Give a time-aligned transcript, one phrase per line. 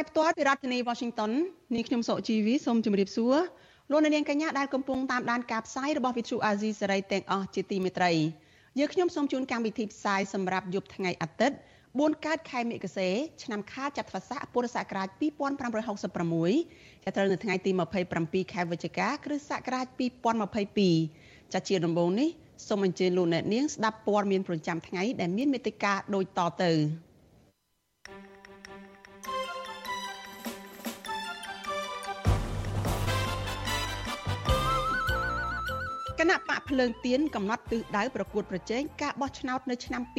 [0.00, 1.32] យផ្ទាល់ពីរដ្ឋធានី Washington
[1.74, 3.36] នាងខ្ញុំសុជីវីសូមជម្រាបសួរ
[3.90, 8.12] លោកអ្នកនាងកញ្ញាដែលកំពុងតាមដានការផ្សាយរបស់ Vuthu Azizi Serai ទាំងអស់ជាទីមេត្រី
[8.78, 11.56] យើងខ្ញុំសូមជូនកម្មវិធីផ្សាយសម្រាប់យប់ថ្ងៃអាទិត្យ
[11.88, 13.08] 4កើតខែមិគសេ
[13.42, 17.70] ឆ្នាំខាលចត្វាស័កពុរសករាជ2566ចាប់ត្រូវនៅថ្ងៃទី
[18.12, 19.86] 27ខែវិច្ឆិកាគ្រិស្តសករាជ
[20.70, 22.28] 2022ចាជាដំបូងនេះ
[22.68, 26.72] សូមអញ្ជើញលោកអ្នកនាងស្ដាប់ព័ត៌មានប្រចាំថ្ងៃដែលមានមេត្តាដូចតទៅ
[36.18, 40.16] គណៈបកភ្លើងទៀនកំណត់ទិសដៅប្រកួតប្រជែងការបោះឆ្នោតនៅឆ្នាំ2023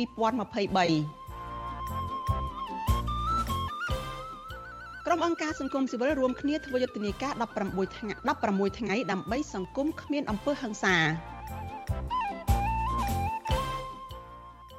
[5.05, 7.33] ក្រុមអង្គការសង្គមស៊ីវិលរួមគ្នាធ្វើយុទ្ធនាការ
[7.65, 8.11] 16ថ្ងៃ
[8.47, 10.95] 16ថ្ងៃដើម្បីសង្គមគ្មានអំពើហិង្សា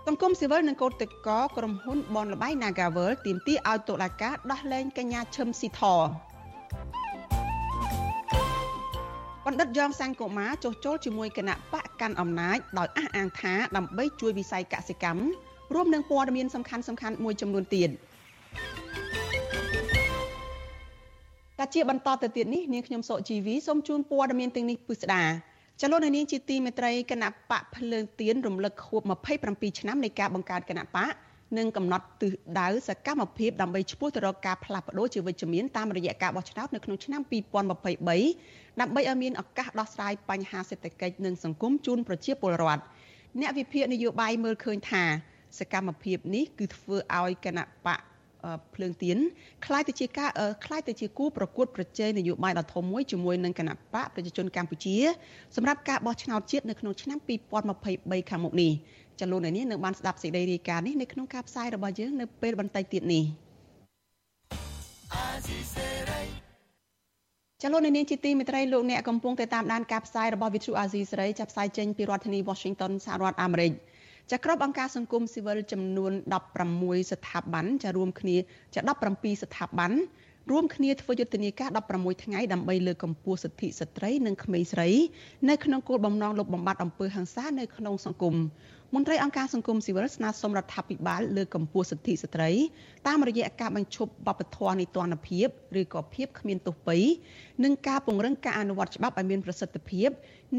[0.07, 5.83] សង្គមស៊ីវិលនិងកោតតកក្រុមហ៊ុនបនលបៃ Nagavel ទាមទារឲ្យតុលាការដោះលែងកញ្ញាឈឹមស៊ីធ
[9.51, 15.23] បណ្ឌិតយ៉ងសាំងកូម៉ាចុះចូលជាមួយគណៈបកកាន់អំណាចដោយអះអាងថាដើម្បីជួយវិស័យកសិកម្ម
[15.75, 17.91] រួមនឹងព័ត៌មានសំខាន់ៗមួយចំនួនទៀត។
[21.59, 25.25] តែជាបន្តទៅទៀតនេះនាងខ្ញុំសុជីវីសូមជូនព័ត៌មានទាំងនេះពិស្ដា
[25.81, 29.03] ចលនានាងជាទីមេត្រីគណៈបកភ្លើងទៀនរំលឹកខួប
[29.41, 31.12] 27ឆ្នាំនៃការបង្កើតគណៈបក
[31.59, 37.21] និងកំណត់ទិសដៅសកម្មភាពដើម្បីឈ្មោះទៅរកការផ្លាស់ប្ដូរជាវិជ្ជមានតាមរយៈការបោះឆ្នោតនៅក្នុងឆ្នាំ
[38.00, 42.84] 2023ដើម្បីឲ្យមានឱកាសដោះស្រាយបញ្ហាសេដ្ឋកិច្ចនិងសង្គមជូនប្រជាពលរដ្ឋ
[43.41, 45.03] អ្នកវិភាគនយោបាយមើលឃើញថា
[45.59, 48.00] សកម្មភាពនេះគឺធ្វើឲ្យគណៈបក
[48.75, 49.18] ភ្លើងទៀន
[49.66, 50.30] คล้ายទៅជាការ
[50.66, 54.96] คล้ายទៅជាគូប្រកួតប្រជែងនយោបាយដ៏ធំមួយជាមួយនឹងគណៈបកប្រជាជនកម្ពុជា
[55.56, 57.18] សម្រាប់ការបោះឆ្នោតជាតិនៅក្នុងឆ្នាំ
[57.74, 58.72] 2023ខាងមុខនេះ
[59.19, 63.24] ចលនានេះនឹងបានស្ដាប់សេចក្តីរាយការណ៍នេះនៅក្នុងការផ្សាយរបស់យើងនៅពេលបន្តិចទៀតនេះ
[67.62, 73.72] ចលនានេះជាទីមេត្រីលោកអ្នកកំពុងតែតាមដានការផ្សាយរបស់ Vithu Azizi សេរីចាប់ផ្សាយចេញពីរដ្ឋធានី Washington សហរដ្ឋអាមេរិក។
[74.31, 76.12] ចាក្របអង្គការសង្គមស៊ីវិលចំនួន
[76.62, 78.37] 16ស្ថាប័នចារួមគ្នា
[78.75, 78.81] ចា
[79.12, 79.93] 17ស្ថាប័ន
[80.50, 84.88] រួមគ្នាធ្វើយុទ្ធនាការ16ថ្ងៃដើម្បីលើកកម្ពស់សិទ្ធិស្ត្រីនិងក្មេងស្រី
[85.49, 88.37] នៅក្នុងគោលបំណងលុបបំបាត់អំពើហិង្សានៅក្នុងសង្គម
[88.95, 92.51] មន្ត្រីអង្គការសង្គមស៊ីវិលស្នើសុំរដ្ឋាភិបាលលើកកម្ពស់សិទ្ធិស្ត្រី
[93.06, 95.47] តាមរយៈការបញ្ឈប់បបធរនីតិរដ្ឋភាព
[95.81, 96.97] ឬក៏ភាពគ្មានទោសពៃ
[97.65, 100.09] និងការពង្រឹងការអនុវត្តច្បាប់ឲ្យមានប្រសិទ្ធភាព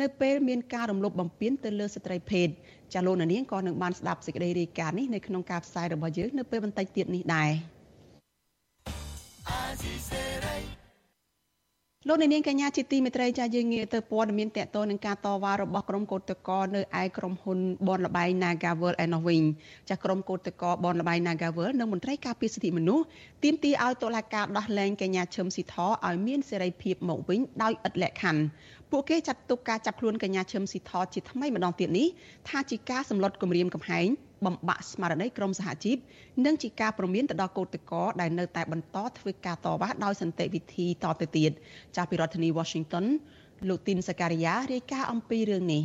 [0.01, 2.47] នៅពេលមានការរំលោភបំពានទៅលើស្ត្រីភេទ
[2.93, 7.51] ចាលោកនាងក៏នឹងបានស្ដាប់សេចក្តីរាយការណ៍នេះនៅក្នុងការផ្សាយរបស់យើងនៅពេលបន្តិចទៀតនេះដែរ
[12.07, 19.41] លោកនាងកញ្ញាជាទីមេត្រីចាយើងងាកទៅព័ត៌មានតកតនឹងការតវ៉ារបស់ក្រុមកោតក្រនៅឯក្រុមហ៊ុនបនលបៃ Nagavel ឯនោះវិញ
[19.89, 23.05] ចាក្រុមកោតករបនលបៃ Nagavel និងមន្ត្រីការពារសិទ្ធិមនុស្ស
[23.43, 25.75] ទាមទារឲ្យតុលាការដោះលែងកញ្ញាឈឹមស៊ីធ
[26.07, 28.41] ឲ្យមានសេរីភាពមកវិញដោយឥតលក្ខខណ្ឌ
[28.91, 32.07] ពួកគេចាត់ទុកការចាប់ខ្លួនកញ្ញាឈឹមស៊ីថជាថ្មីម្ដងទៀតនេះ
[32.49, 34.07] ថាជាការសម្លុតគម្រាមកំហែង
[34.45, 35.97] បំបាក់ស្មារតីក្រមសហជីព
[36.45, 41.51] និងជាការប្រមានទៅដល់កោតក្រដែលនៅតែបន្តធ្វើការតវ៉ាដោយសន្តិវិធីតទៅទៀត
[41.95, 43.05] ចាប់ពីរដ្ឋធានី Washington
[43.69, 45.83] លោកទីនសការីយ៉ារាយការណ៍អំពីរឿងនេះ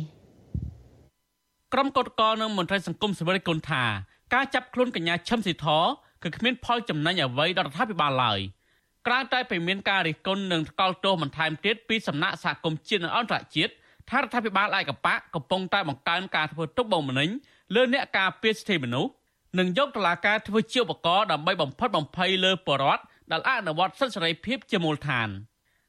[1.73, 3.83] ក្រុមកោតក្រនិងមន្ត្រីសង្គមស៊ីវិលគុណថា
[4.33, 5.67] ការចាប់ខ្លួនកញ្ញាឈឹមស៊ីធ
[6.23, 8.39] គឺគ្មានផលចំណេញអ្វីដល់រដ្ឋាភិបាលឡើយ។
[9.07, 13.71] ក្រៅតែពីមានការរិះគន់និងថ្កោលទោសបន្ថែមទៀតពីសំណាក់សហគមន៍ជាតិនិងអន្តរជាតិ
[14.09, 17.29] ថារដ្ឋាភិបាលឯកបកកំពុងតែបង្កើនការធ្វើទុកបុកម្នេញ
[17.75, 19.11] លើអ្នកការពារសិទ្ធិមនុស្ស
[19.59, 25.29] និងយកតុលាការធ្វើជាឧបករណ៍ដើម្បីបំផិតបំភ័យលើបរដ្ឋដែលអនុវត្តសិទ្ធិសេរីភាពជាមូលដ្ឋាន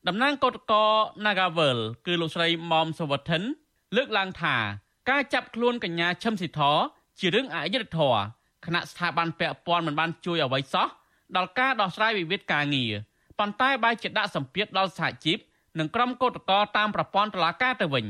[0.09, 0.85] តំណាងកោតកោ
[1.25, 3.43] Nagavel គឺលោកស្រីមុំសវត្ថិន
[3.97, 4.56] លើកឡើងថា
[5.11, 6.61] ការចាប់ខ្លួនកញ្ញាឈឹមស៊ីធ
[7.19, 8.20] ជារឿងអយុត្តិធម៌
[8.65, 10.88] គណៈស្ថាប័នពាក់ព័ន្ធមិនបានជួយអ្វីសោះ
[11.37, 12.93] ដល់ការដោះស្រាយវិវាទការងារ
[13.38, 15.38] ប៉ុន្តែបែរជាដាក់សម្ពាធដល់សហជីព
[15.79, 18.06] និងក្រុមកោតក្រតាមប្រព័ន្ធតុលាការទៅវិញ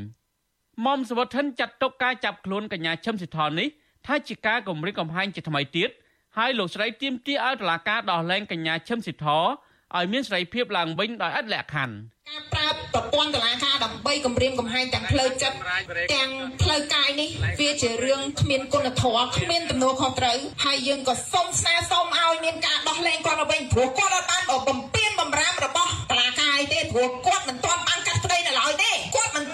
[0.86, 3.69] មុំសវត្ថិនចាត់ទុកការចាប់ខ្លួនកញ្ញាឈឹមសិទ្ធរនេះ
[4.06, 5.90] ថាជាការគំរាមកំហែងជាថ្មីទៀត
[6.36, 9.44] ហើយលោកស្រីទាមទារឲ្យតុលាការដោះលែងកញ្ញាឈឹមសិទ្ធរ
[9.96, 11.94] ឲ្យមានសេរីភាពឡើងវិញដោយឥតលក្ខខណ្ឌ
[12.28, 15.56] ការប្រើប្រព័ន្ធតុលាការដើម្បីគម្រាមកំហែងទាំងផ្លូវចិត្ត
[16.14, 16.30] ទាំង
[16.62, 17.28] ផ្លូវកាយនេះ
[17.60, 29.44] វាជារឿងគ្មានគុណធម៌គ្មានទំនួលខុសត្រូវហើយយើងក៏សូមស្នើសុំឲ្យមានការដោះលែងគាត់ទៅវិញព្រោះគាត់បានបំពេញបំរាមរបស់តុលាការទេព្រោះគាត់មិនទាន់បានកាត់ក្តីនៅឡើយទេគាត់មិន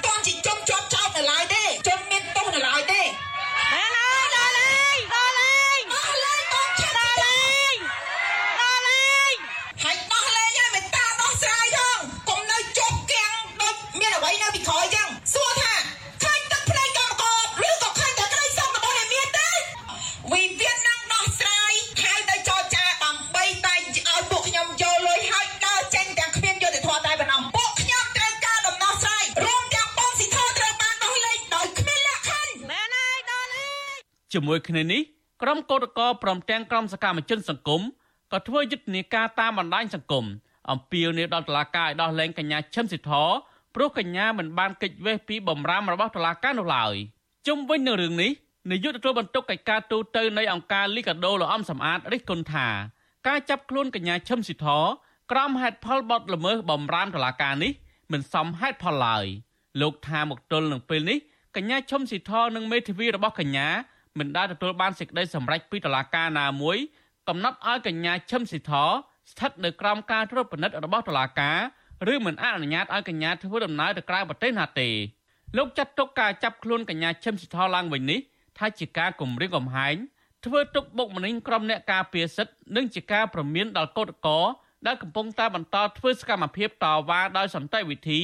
[34.35, 35.03] ជាមួយគ្នានេះ
[35.43, 37.83] ក្រុមកោតក្រព្រមទាំងក្រុមសកម្មជនសង្គម
[38.33, 40.25] ក៏ធ្វើយុទ្ធនាការតាមបណ្ដាញសង្គម
[40.71, 43.13] អំពាវនាវដល់តុលាការឲ្យដោះលែងកញ្ញាឈឹមស៊ីធ
[43.75, 46.95] ព្រោះកញ្ញាមិនបានកិច្ចវេះពីបំរាមរបស់តុលាការនោះឡើយ
[47.47, 48.33] ជុំវិញនឹងរឿងនេះ
[48.71, 52.69] នាយកទទួលបន្ទុកកិច្ចការទូតនៃអង្គការលីកាដូលោកអំសំអាតរិះគន់ថា
[53.29, 54.67] ការចាប់ខ្លួនកញ្ញាឈឹមស៊ីធ
[55.31, 57.73] ក្រោមហេតុផលបទល្មើសបំរាមតុលាការនេះ
[58.13, 59.25] មិនសមហេតុផលឡើយ
[59.81, 61.19] លោកថាមកទល់នឹងពេលនេះ
[61.57, 63.69] កញ្ញាឈឹមស៊ីធនិងមេធាវីរបស់កញ្ញា
[64.19, 66.77] មិនដែលទទួលបានសេចក្តីសម្រេចពីតុលាការណាមួយ
[67.29, 68.73] កំណត់ឲ្យកញ្ញាឈឹមស៊ីធ
[69.31, 71.59] ស្ថិតនៅក្រោមការត្រួតពិនិត្យរបស់តុលាការ
[72.13, 74.89] ឬមិនអនុញ្ញាតឲ្យកញ្ញាធ្វើដំណើរទៅក្រៅប្រទេសណាទេ
[75.57, 78.21] លោកចាត់ទុកការចាប់ខ្លួនកញ្ញាឈឹមស៊ីធឡើងវិញនេះ
[78.59, 79.97] ថាជាការគំរាមកំហែង
[80.45, 84.45] ធ្វើទុកបុកម្នេញក្រុមអ្នកការពារសិទ្ធិនិងជាការប្រមានដល់កោតក្រ
[84.87, 88.21] ដែលកំពុងតែបន្តធ្វើសកម្មភាពតវ៉ាដោយសន្តិវិធី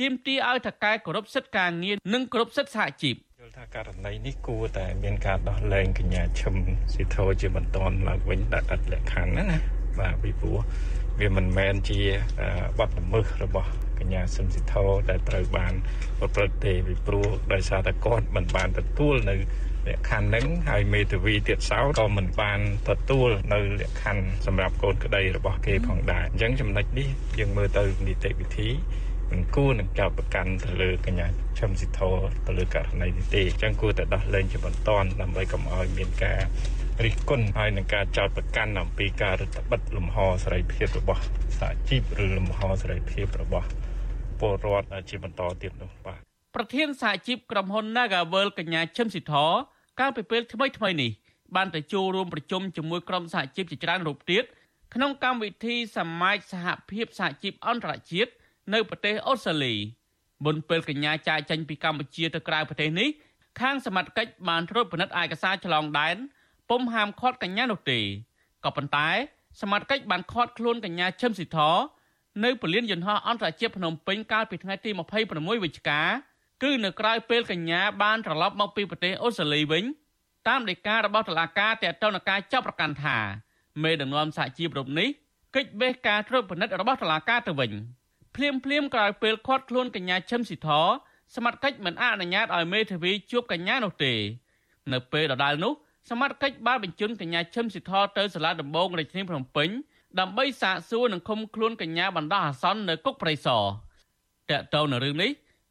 [0.00, 6.54] ទាមទារឲ្យថៅកែគោរពសិទ្ធិការងារនិងគោរពសិទ្ធិសហជីព យល់ថាករណីនេះគួរតែមានការដោះលែងកញ្ញាឈឹម
[6.92, 7.78] ស៊ីធជាបន្ត
[8.08, 9.58] ឡើងវិញដែលឥតលក្ខខណ្ឌណាណា
[10.00, 10.58] បាទពីព្រោះ
[11.20, 12.00] វាមិនមែនជា
[12.40, 12.48] អឺ
[12.78, 14.74] បទល្មើសរបស់កញ្ញាស៊ឹមស៊ីធ
[15.10, 15.72] ដែលត្រូវបាន
[16.18, 19.34] ប្រព្រឹត្តទេពីព្រោះដោយសារតែគាត់មិនបានទទួលនៅ
[19.88, 27.08] លក្ខខណ្ឌហ្នឹងហើយមេធាវីទៀតសោតក៏មិនបានទទួលនៅលក្ខខណ្ឌសម្រាប់កូនក្តីរបស់គេផងដែរអញ្ចឹងចំណុចនេះ
[27.38, 28.70] យើងមើលទៅនីតិវិធី
[29.30, 31.26] មិនគួរនឹងចោទប្រកាន់ទៅលើកញ្ញា
[31.58, 32.00] ឈឹមស៊ីធ
[32.46, 34.90] ទៅលើករណីនេះទេអញ្ចឹងគួរតែដោះលែងជាបន្ត
[35.20, 36.40] ដើម្បីកុំឲ្យមានការ
[37.04, 41.22] រិះគន់ហើយនឹងការចោទប្រកាន់អំពីការរដ្ឋបិទលំហសេរីភាពរបស់
[41.58, 43.68] សហជីពឬលំហសេរីភាពរបស់
[44.40, 46.20] ពលរដ្ឋជាបន្តទៀតនោះបាទ
[46.54, 49.34] ប្រធានសហជីពក្រុមហ៊ុន Nagavel កញ្ញាឈឹមស៊ីធ
[50.00, 51.10] កាលពីពេលថ្មីថ្មីនេះ
[51.56, 54.44] បានទៅចូលរួមប្រជុំជាមួយក្រុមសហជីពជាច្រើនរូបទៀត
[54.94, 58.30] ក្នុងកម្មវិធីសមាជសហភាពសហជីពអន្តរជាតិ
[58.72, 59.74] នៅប្រទេសអូស្ត្រាលី
[60.44, 63.08] មុនពេលកញ្ញាចាយចេញពីកម្ពុជាទៅក្រៅប្រទេសនេះ
[63.60, 66.16] ខាងសមត្ថកិច្ចបានត្រួតពិនិត្យឯកសារឆ្លងដែន
[66.70, 68.00] ពុំហាមឃាត់កញ្ញានោះទេ
[68.64, 69.08] ក៏ប៉ុន្តែ
[69.60, 71.58] សមត្ថកិច្ចបានឃាត់ខ្លួនកញ្ញាឈឹមស៊ីធ
[72.44, 74.90] នៅពលានយន្តហោះអន្តរជាតិភ្នំពេញកាលពីថ្ងៃទី
[75.26, 76.00] 26វិច្ឆិកា
[76.62, 79.84] គឺនៅក្រៅពេលកញ្ញាបានត្រឡប់មកពីប្រទេសអូស្ត្រាលីវិញ
[80.48, 83.18] តាមដីការបស់តុលាការទាក់ទងនឹងការចាប់ប្រកាន់ថា
[83.82, 85.08] មេដឹកនាំសហជីពរូបនេះ
[85.54, 87.72] កិច្ចបេះការត្រួតពិនិត្យរបស់តុលាការទៅវិញ
[88.36, 90.68] ភ្លាមភ្លាមក្រោយពេលឃាត់ខ្លួនកញ្ញាឈឹមស៊ីធ
[91.34, 94.14] សមត្ថកិច្ចមិនអនុញ្ញាតឲ្យមេធាវីជួបកញ្ញានោះទេ
[94.92, 95.72] នៅពេលដដែលនោះ
[96.10, 99.68] សមត្ថកិច្ចបានបញ្ជូនកញ្ញាឈឹមស៊ីធទៅសាលាដំបងរាជធានីភ្នំពេញ
[100.20, 103.62] ដើម្បីសាកសួរនិងឃុំខ្លួនកញ្ញាបណ្ដោះអាសន្ននៅគុកប្រៃសណ
[104.50, 105.30] តាក់ទងនៅរឿងនេះ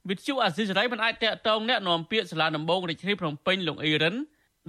[0.10, 4.16] វិទ្យុអាស៊ីសេរីមិនអាចតាក់ទងអ្នកនាំពាក្យសាលាដំបងរាជធានីភ្នំពេញលោកអ៊ីរិន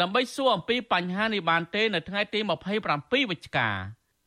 [0.01, 2.41] ដើម្បីសួរអំពីបញ្ហានេះបានទេនៅថ្ងៃទី
[2.85, 3.69] 27វិច្ឆិកា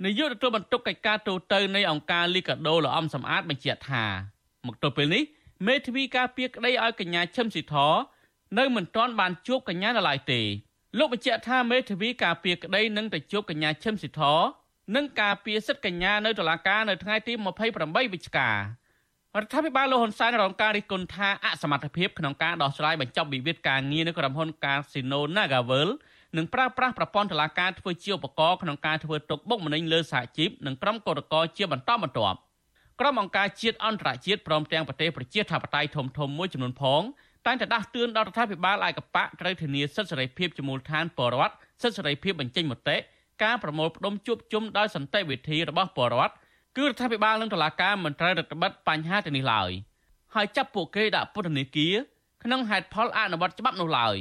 [0.05, 4.05] នាយកទទួលបន្ទុកកិច្ចការទូតនៃអង្គការលីកាដូលោកអំសំអាតបញ្ជាក់ថា
[4.67, 5.23] មកទល់ពេលនេះ
[5.67, 7.75] មេធាវីការពារក្តីឲ្យកញ្ញាឈឹមស៊ីធ
[8.57, 10.41] នៅមិនទាន់បានជួបកញ្ញានៅឡើយទេ
[10.97, 14.21] លោកបញ្ជាក់ថាមេធាវីការពារក្តីនឹងទៅជួបកញ្ញាឈឹមស៊ីធ
[14.95, 17.33] និងការពារសិទ្ធិកញ្ញានៅតុលាការនៅថ្ងៃទី
[17.73, 18.57] 28វិច្ឆិការ
[19.43, 25.89] ដ្ឋាភិបាលលោកហ៊ុនសែនរងការរិះគន់ថាអសមត្ថភាពក្នុងការដោះស្រាយបញ្ចប់វិវាទការងារនៅក្រុមហ៊ុន Casino Nagavel
[26.37, 32.37] និងប្រើប្រាស់ប្រព័ន្ធតុលាការធ្វើជាឧបករណ៍ក្នុងការធ្វើទុកបុកម្នេញលើសហជីពនិងក្រុមកោតក្រជាបន្តបន្ទាប់
[32.99, 37.01] ក្រុមអង្គការជាតិអន្តរជាតិព្រមទាំងប្រទេសប្រជាធិបតេយ្យធំៗមួយចំនួនផង
[37.45, 42.97] តែងតែដាស់តឿនដល់រដ្ឋាភិបាលឯកបៈត្រូវធានាសិទ្ធិសេរីភាពជាមូលដ្ឋានពលរដ្ឋសិទ្ធិសេរីភាពបញ្ចេញមតិ
[43.43, 46.33] ការប្រមូលផ្ដុំជួបជុំដោយសន្តិវិធីរបស់ពលរដ្ឋ
[46.77, 49.71] គឺរដ្ឋាភិបាលនិងតុលាការមិនត្រូវរដ្ឋបិទបញ្ហាទាំងនេះឡើយ
[50.35, 51.95] ហើយចាប់ពួកគេដាក់ពន្ធនាគារ
[52.43, 54.15] ក្នុងហេតុផលអនុវត្តច្បាប់នោះឡើយ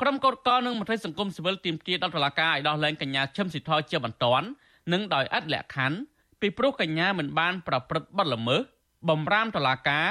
[0.00, 4.46] ក្រុមកោតក្រនិងមន្ត្រីសង្គមស៊ីវិលទាមទារដល់តុលាការឲ្យដោះលែងកញ្ញាឈឹមស៊ីធជាបន្ទាន់
[4.92, 5.98] និងដោយឥតលក្ខខណ្ឌ
[6.40, 8.60] ពីព្រោះកញ្ញាមិនបានប្រព្រឹត្តបទល្មើស
[9.08, 10.06] បំរាមតុលាការ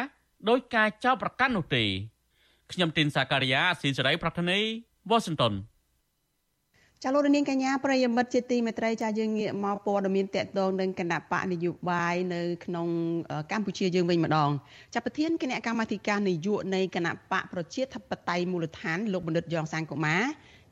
[0.49, 1.83] ដោយការចោទប្រកាន់នោះទេ
[2.71, 4.59] ខ្ញុំទីនសាការីយ៉ាស៊ីសេរីប្រធានី
[5.09, 5.53] វ៉ាស៊ីនតោន
[7.03, 12.87] ចាលោកនាងកញ្ញាប្រិយមិត្តជាទីមេត្រីចាយើងងាកមកព័ត៌មានតកតងនឹងគណៈបកនយោបាយនៅក្នុង
[13.51, 14.49] កម្ពុជាយើងវិញម្ដង
[14.93, 20.17] ចាប់ប្រធានគណៈកម្មាធិការនយោបាយនៃគណៈបកប្រជាធិបតេយ្យមូលដ្ឋានលោកបណ្ឌិតយ៉ងសាងកូម៉ា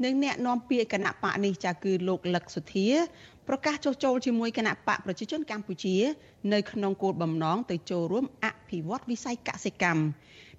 [0.03, 2.88] និងអ្នកនាំពាក្យគណៈបកនេះចាគឺលោកលឹកសុធា
[3.48, 5.96] ប្រកាសចុះចូលជាមួយគណៈបកប្រជាជនកម្ពុជា
[6.53, 10.03] នៅក្នុងគោលបំណងទៅចូលរួមអភិវឌ្ឍវិស័យកសិកម្ម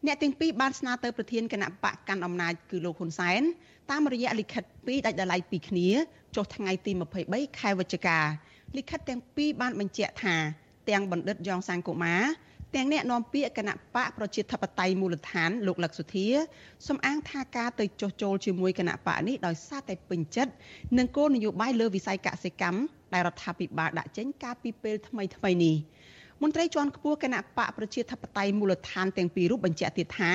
[0.06, 3.42] អ្នកទាំងពីរបានស្នើទៅប្រធានគណៈបកកាន់អំណាចគឺលោកហ៊ុនសែន
[3.90, 5.88] តាមរយៈលិខិតពីរដាច់ដライពីគ្នា
[6.36, 6.92] ចុះថ្ងៃទី
[7.24, 8.18] 23ខែវិច្ឆិកា
[8.76, 10.36] លិខិតទាំងពីរបានបញ្ជាក់ថា
[10.90, 12.16] ទាំងបណ្ឌិតយ៉ងសាងកូម៉ា
[12.74, 16.28] ទាំងអ្នកនាំពាក្យគណៈបកប្រជាធិបតេយ្យមូលដ្ឋានលោកលឹកសុធា
[16.88, 20.52] សំអាងថាការទៅចុះចូលជាមួយគណៈបកនេះដោយសារតែពេញចិត្ត
[20.98, 22.80] នឹងគោលនយោបាយលើវិស័យកសិកម្ម
[23.14, 25.76] ដែលរដ្ឋាភិបាលដាក់ចេញកាលពីពេលថ្មីថ្មីនេះ
[26.42, 30.32] មន្ត្រីជាន់ខ្ពស់គណៈបកប្រជាធិបតេយ្យមូលដ្ឋានទាំងពីររូបបញ្ជាក់ទៀតថា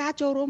[0.00, 0.48] ការចូលរួម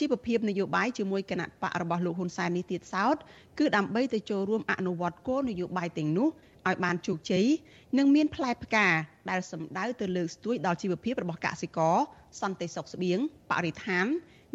[0.00, 3.16] ជីវភាពនយោបាយជាមួយគណៈបករបស់លោកហ៊ុនសែននេះទៀតសោត
[3.58, 6.28] គឺដើម្បីទៅចូលរួមអនុវត្តគោលនយោបាយទាំងនោះ
[6.68, 7.46] ឲ្យបានជោគជ័យ
[7.98, 8.86] និងមានផ្លែផ្កា
[9.30, 11.96] ដែលសម្ដៅទៅលើកស្ទួយដល់ជីវភាពរបស់កសិករ
[12.40, 13.18] សន្តិសុខស្បៀង
[13.50, 14.06] បរិស្ថាន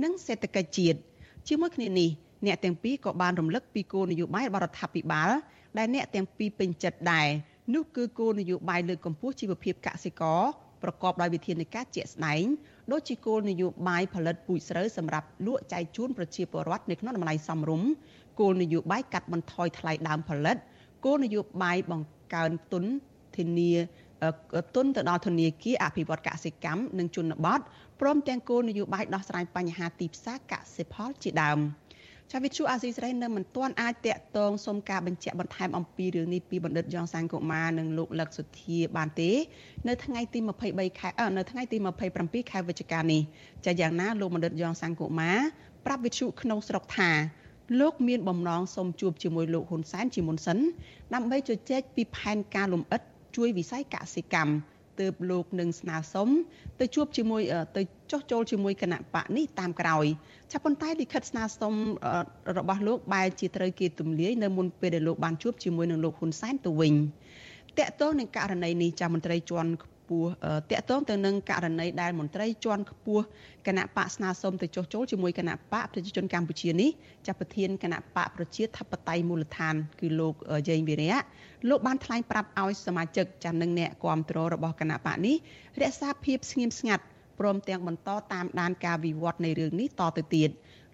[0.03, 1.00] និងសេដ្ឋកិច្ចជាតិ
[1.48, 2.10] ជាមួយគ្នានេះ
[2.46, 5.29] អ្នកទាំងពីរក៏បានរំលឹកពីគោលនយោបាយរបស់រដ្ឋាភិបាល
[5.77, 7.27] ដែលអ្នកទាំងពីរពេញចិត្តដែរ
[7.74, 10.41] នោះគឺគោលនយោបាយលើកកម្ពស់ជីវភាពកសិករ
[10.84, 12.46] ប្រកបដោយវិធានការជាក់ស្ដែង
[12.91, 17.89] ដូចជាគោលនយោបាយផលិតពូជស្រូវសម្រាប់លក់ចែកជូនប្រជាពលរដ្ឋនៅក្នុងតម្លៃសមរម្យ
[18.39, 20.58] គោលនយោបាយកាត់បន្ថយថ្លៃដើមផលិត
[21.06, 22.84] គោលនយោបាយបង្កើនទុន
[23.38, 23.74] ធានា
[24.75, 27.60] ទុនទៅដល់ធនាគារអភិវឌ្ឍកសិកម្មនិងជនបទ
[28.01, 31.60] ព្រមទាំងគោលនយោបាយដោះស្រាយបញ្ហាទីផ្សារកសិផលជាដើម។
[32.31, 39.31] ចាវិទ្យុអាស៊ីសេរីនៅមិនទាន់អាចតាក់ទងសុំការបញ្ជាក់បន្ថែមអំពីរឿងនេះពីបណ្ឌិតយ៉ងសាងកុមារនិងលោកលឹកសុធាបានទេ
[39.88, 41.77] នៅថ្ងៃទី23ខែនៅថ្ងៃទី
[42.13, 43.22] 27ខែវិច្ឆិកានេះ
[43.65, 45.38] ចាយ៉ាងណាលោកបណ្ឌិតយ៉ងសាងកុមារ
[45.86, 47.12] ប្រាប់វិទ្យុក្នុងស្រុកថា
[47.79, 50.57] លោកមានបំណងសូមជួបជាមួយលោកហ៊ុនសែនជាមុនសិន
[51.13, 53.01] ដើម្បីជជែកពីផែនការលំអិត
[53.36, 54.51] ជួយវិស័យកសិកម្ម
[55.00, 56.30] ទើបលោកនឹងស្នើសុំ
[56.80, 57.42] ទៅជួបជាមួយ
[57.77, 60.06] ទៅចុះចូលជាមួយគណៈបកនេះតាមក្រោយ
[60.51, 61.74] ចាប៉ុន្តែលិខិតស្នើសុំ
[62.58, 66.94] របស់លោកបែរជាត្រូវគេទម្លាយនៅមុនពេលដែលលោកបានជួបជាមួយនឹងលោកហ៊ុនសែនទៅវិញ
[67.77, 70.29] តកតងនឹងករណីនេះចាមន្ត្រីជាន់ខ្ពស់
[70.71, 73.23] តកតងទៅនឹងករណីដែលមន្ត្រីជាន់ខ្ពស់
[73.67, 76.89] គណៈបកស្នើសុំទៅចុះចូលជាមួយគណៈបកប្រជាជនកម្ពុជានេះ
[77.27, 80.33] ចាប់ប្រធានគណៈបកប្រជាធិបតេយ្យមូលដ្ឋាន គឺលោក
[80.69, 81.17] យេងវិរៈ
[81.69, 85.35] លោកបានថ្លែងប្រាប់ឲ្យសមាជិកចាស់និងអ្នកគ្រប់គ្រងរបស់គណៈបកនេះ
[85.81, 87.03] រក្សាភាពស្ងៀមស្ងាត់
[87.39, 90.49] ព្រមទាំងបន្តតាមដានការវិវត្តនៃរឿងនេះតទៅទៀត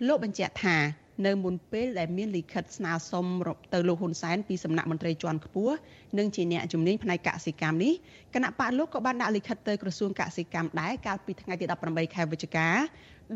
[0.08, 0.78] លោកបញ្ជាក់ថា
[1.26, 3.26] នៅមុនពេលដែលមានលិខិតស្នើសុំ
[3.74, 5.76] ទៅលោកហ៊ុនសែនពីសំណាក់មន្ត្រីជាន់ខ្ពស់
[6.18, 7.94] និងជាអ្នកជំនាញផ្នែកកសិកម្មនេះ
[8.34, 12.68] គណៈបកលោកក៏បានដាក់លិខិតទៅក្រសួងកសិកម្មដែរកាលពីថ្ងៃទី18ខែវិច្ឆិកា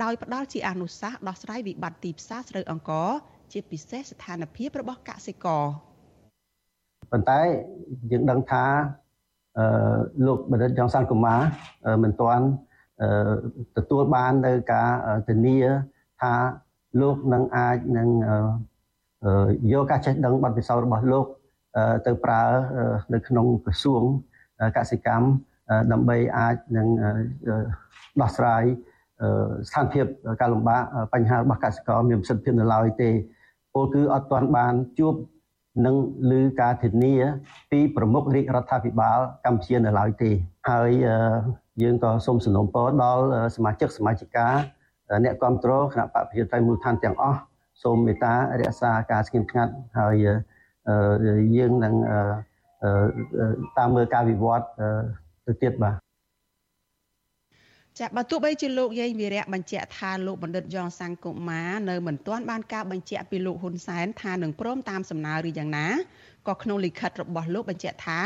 [0.04, 3.10] ដោយផ្ដល់ជាអនុសាសន៍ដោះស្រាយវិបត្តិទីផ្សារស្រូវអង្ករ
[3.52, 5.66] ជាពិសេសស្ថានភាពរបស់កសិករ
[7.12, 7.40] ប៉ុន្តែ
[8.12, 8.66] យើងដឹងថា
[9.58, 9.66] អឺ
[10.26, 11.36] លោកបណ្ឌិតចុងសាន់កូម៉ា
[12.04, 12.46] មិនទាន់
[13.78, 14.90] ទទួលបាននៅការ
[15.28, 15.58] ធានា
[16.22, 16.34] ថា
[17.02, 18.10] លោកនឹងអាចនឹង
[19.72, 21.26] យកការចេះដឹងបទពិសោធន៍របស់លោក
[22.08, 22.44] ទៅប្រើ
[23.14, 24.04] នៅក្នុងក្រសួង
[24.78, 25.28] កសិកម្ម
[25.92, 26.88] ដើម្បីអាចនឹង
[28.22, 28.64] ដោះស្រាយ
[29.68, 30.06] ស្ថានភាព
[30.42, 30.82] ការលំបាក
[31.14, 33.10] បញ្ហារបស់កសិករមានប្រសិទ្ធភាពនៅឡើយទេ
[33.74, 35.16] ពលគឺអត់ទាន់បានជួប
[35.86, 35.96] នឹង
[36.32, 37.16] ឮការធានា
[37.72, 40.32] ពីប្រមុខរាជរដ្ឋាភិបាលកម្ពុជានៅឡើយទេ
[40.70, 40.90] ហើយ
[41.84, 43.24] យើងក៏សូមសំណូមពរដល់
[43.56, 44.48] សមាជិកសមាជិកា
[45.24, 47.40] អ្នកគ្រប់គ្រងគណៈបកប្រជាធិបតេយ្យមូលដ្ឋានទាំងអស់
[47.84, 50.16] សូមមេត្តារក្សាការស្ងៀមស្ងាត់ហើយ
[51.58, 51.94] យើងនឹង
[53.78, 54.66] តាមមើលការវិវត្ត
[55.46, 55.98] ទៅទៀតបាទ
[58.00, 65.88] ចាបើទោះបីជាលោកយាយវីរៈបញ្ជាក់ថាលោកបណ្ឌិតយ៉ងសង្គមានៅមិនទាន់បានការបញ្ជាក់ពីលោកហ៊ុនសែនថានឹងព្រមតាមសំណើឬយ៉ាងណា
[66.48, 68.20] ក៏ក្នុងលិខិតរបស់លោកបញ្ជាក់ថា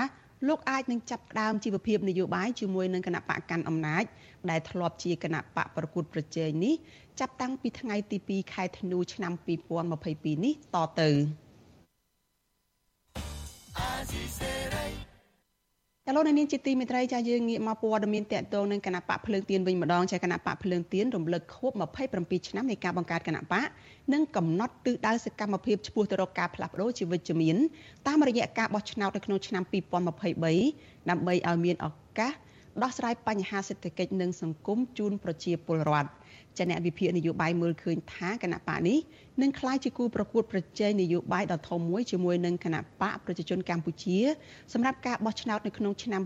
[0.48, 4.04] លោកអាចនឹងចាប់ផ្ដើមជីវភាពនយោបាយជាមួយនឹងគណៈបកកាន់អំណាច
[4.50, 6.76] ដែលធ្លាប់ជាគណៈបកប្រកួតប្រជែងនេះ
[7.20, 9.34] ចាប់តាំងពីថ្ងៃទី2ខែធ្នូឆ្នាំ
[9.90, 11.10] 2022នេះតទៅ
[16.08, 21.72] ចលនានាងជាទីមេត្រីចាយើងងាកមកព័ត៌មានតកតងនឹងគណៈបកភ្លើងទៀនវិញម្ដងចាគណៈបកភ្លើងទៀនរំលឹកខួប
[22.12, 23.67] 27ឆ្នាំនៃការបង្កើតគណៈបក
[24.13, 27.55] និងកំណត់ទិសដៅសកម្មភាពឆ្ពោះទៅរកការផ្លាស់ប្ដូរជាវិជ្ជមាន
[28.08, 32.34] តាមរយៈការបោះឆ្នោតនៅក្នុងឆ្នាំ2023ដើម្បីឲ្យមានឱកាស
[32.84, 36.10] ដោះស្រាយបញ្ហាសេដ្ឋកិច្ចនិងសង្គមជូនប្រជាពលរដ្ឋ
[36.58, 39.00] ចាអ្នកវិភាគនយោបាយមើលឃើញថាគណៈបកនេះ
[39.41, 44.17] នឹងក្លាយជាគូប្រកួតប្រជែងនយោបាយដ៏ធំមួយជាមួយនឹងគណៈបកប្រជាជនកម្ពុជា
[44.74, 46.22] សម្រាប់ការបោះឆ្នោតនៅក្នុងឆ្នាំ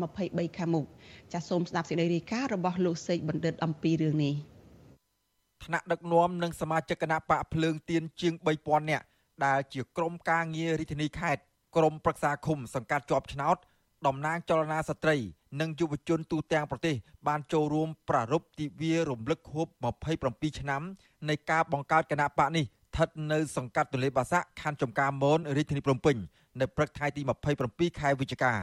[0.00, 0.84] 2023ខាងមុខ
[1.32, 4.34] ចាសសូមស្ដាប់សេចក្តីរាយការណ៍របស់លោកសេកបណ្ឌិតអំពីរឿងនេះ
[5.64, 9.04] ថ្នាក់ដឹកនាំនិងសមាជិកគណៈបកភ្លើងទៀនជាង3000នាក់
[9.44, 11.42] ដែលជាក្រុមការងាររាជធានីខេត្ត
[11.76, 13.56] ក្រុមប្រឹក្សាឃុំសង្កាត់ជាប់ឆ្នោត
[14.06, 15.16] តំណាងចលនាស្ត្រី
[15.60, 16.94] និងយុវជនទូទាំងប្រទេស
[17.28, 19.66] បានចូលរួមប្រារព្ធទិវារំលឹកខួប
[20.12, 20.82] 27ឆ្នាំ
[21.28, 26.16] នៃការបង្កើតគណៈបកនេះស្ថិតនៅសង្កាត់ទន្លេបាសាក់ខណ្ឌចំការមនរាជធានីភ្នំពេញ
[26.60, 27.22] នៅព្រឹកថ្ងៃទី
[27.60, 28.54] 27ខែវិច្ឆិកា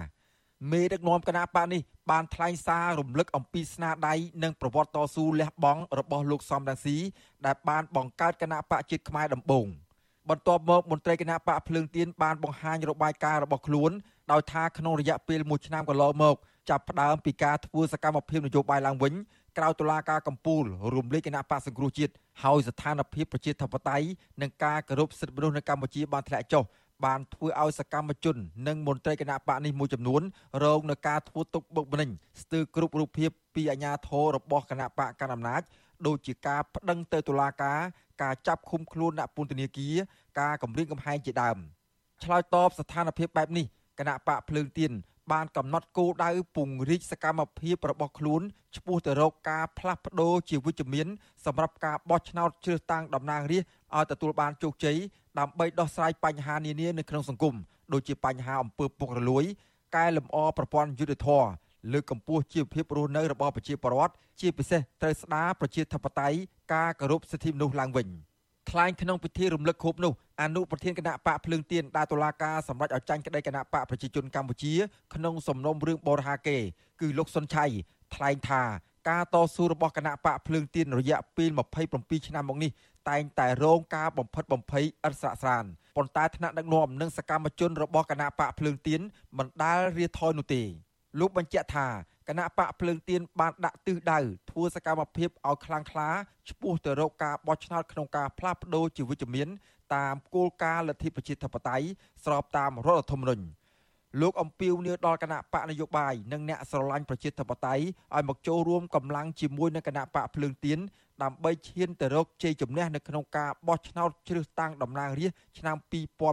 [0.72, 1.81] មេដឹកនាំគណៈបកនេះ
[2.12, 6.98] បានថ្លែងសាររំលឹកអំពីស្នាដៃនិងប្រវត្តិតស៊ូលះបង់របស់លោកសំរងស៊ី
[7.46, 9.67] ដែលបានបង្កើតគណៈបកជាតិខ្មែរដំបូង
[10.29, 13.91] បន្ទាប់មកមន្ត្រីគណៈបកភ្លើងទៀនបានបង្ហាញរបាយការណ៍របស់ខ្លួន
[14.31, 16.36] ដោយថាក្នុងរយៈពេល1ឆ្នាំកន្លងមក
[16.69, 19.13] ចាប់ផ្ដើមពីការធ្វើសកម្មភាពនយោបាយឡើងវិញ
[19.57, 20.63] ក្រៅតុលាការកំពូល
[20.95, 24.07] រំលេចគណៈបកសង្គ្រោះជាតិហើយស្ថានភាពប្រជាធិបតេយ្យ
[24.41, 26.63] និងការគោរពសិទ្ធិមនុស្សនៅកម្ពុជាបានធ្លាក់ចុះ
[27.05, 28.35] បានធ្វើឲ្យសកម្មជន
[28.67, 30.21] និងមន្ត្រីគណៈបកនេះមួយចំនួន
[30.63, 32.09] រងនឹងការធ្វើទុកបុកម្នេញ
[32.41, 35.61] ស្ទើរគ្រប់រូបភាពពីអាជ្ញាធររបស់គណៈបកកណ្ដាលអំណាច
[36.07, 37.79] ដូចជាការប្តឹងទៅតុលាការ
[38.21, 39.95] ការចាប់ឃុំខ្លួនដាក់ពន្ធនាគារ
[40.39, 41.57] ការគំរាមកំហែងជាដើម
[42.23, 43.65] ឆ្លើយតបស្ថានភាពបែបនេះ
[44.00, 44.91] គណៈបកភ្លើងទៀន
[45.32, 48.41] បានកំណត់គោលដៅពង្រីកសកម្មភាពរបស់ខ្លួន
[48.75, 51.08] ឆ្ពោះទៅរកការផ្លាស់ប្ដូរជាវិជ្ជមាន
[51.46, 54.98] សម្រាប់ការបោះឆ្នោតជ្រើសតាំងតំណាងរាស្ត្រឲ្យទទួលបានជោគជ័យ
[55.39, 57.56] ដើម្បីដោះស្រាយបញ្ហានានានៅក្នុងសង្គម
[57.94, 59.46] ដូចជាបញ្ហាអំពើពុករលួយ
[59.96, 61.50] កែលម្អប្រព័ន្ធយុត្តិធម៌
[61.94, 66.38] លើកកម្ពស់ជីវភាពរស់នៅរបស់ប្រជាពលរដ្ឋជាពិសេសត្រូវស្ដារប្រជាធិបតេយ្យ
[66.74, 68.08] ការគោរពសិទ្ធិមនុស្សឡើងវិញ។
[68.69, 74.73] ថ្លែងក្នុងពិធីរំលឹកខួបនោះអនុប្រធានគណៈបកភ្លើងទៀនដែលតុលាការសម្រេចឲ្យចាញ់ក្តីគណៈបកប្រជាជនកម្ពុជា
[75.15, 76.57] ក្នុងសំណុំរឿងបរិហាកេ
[77.01, 77.65] គឺលោកសុនឆៃ
[78.15, 78.63] ថ្លែងថា
[79.09, 81.49] ការតស៊ូរបស់គណៈបកភ្លើងទៀនរយៈពេល
[81.89, 82.71] 27ឆ្នាំមកនេះ
[83.09, 89.01] តែងតែរងការបំផិតបំភ័យឥតស្រាកស្រានប៉ុន្តែថ្នាក់ដឹកនាំនិងសកម្មជនរបស់គណៈបកភ្លើងទៀន
[89.37, 90.61] មិនដែលរាថយនោះទេ
[91.19, 91.87] លោកបញ្ជាក់ថា
[92.29, 94.19] គណៈបកភ្លើងទៀនបានដាក់ទិសដៅ
[94.50, 96.09] ធ្វើសកម្មភាពឲ្យខ្លាំងក្លា
[96.50, 99.48] ឆ្ពោះទៅរកការបោះឆ្នោតក្នុងការផ្លាស់ប្ដូរជាវិជ្ជមាន
[99.95, 101.86] តាមគោលការណ៍លទ្ធិប្រជាធិបតេយ្យ
[102.25, 103.45] ស្របតាមរដ្ឋធម្មនុញ្ញ
[104.21, 107.83] លោកអំពីវនាដល់គណៈបកនយោបាយនិងអ្នកស្រឡាញ់ប្រជាធិបតេយ្យ
[108.15, 110.79] ឲ្យមកចូលរួមកម្លាំងជាមួយនឹងគណៈបកភ្លើងទៀន
[111.24, 115.75] ដើម្បីឈានទៅរកជ័យជំនះនៅក្នុងការបោះឆ្នោតជ្រើសតាំងតំណាងរាស្ត្រឆ្នាំ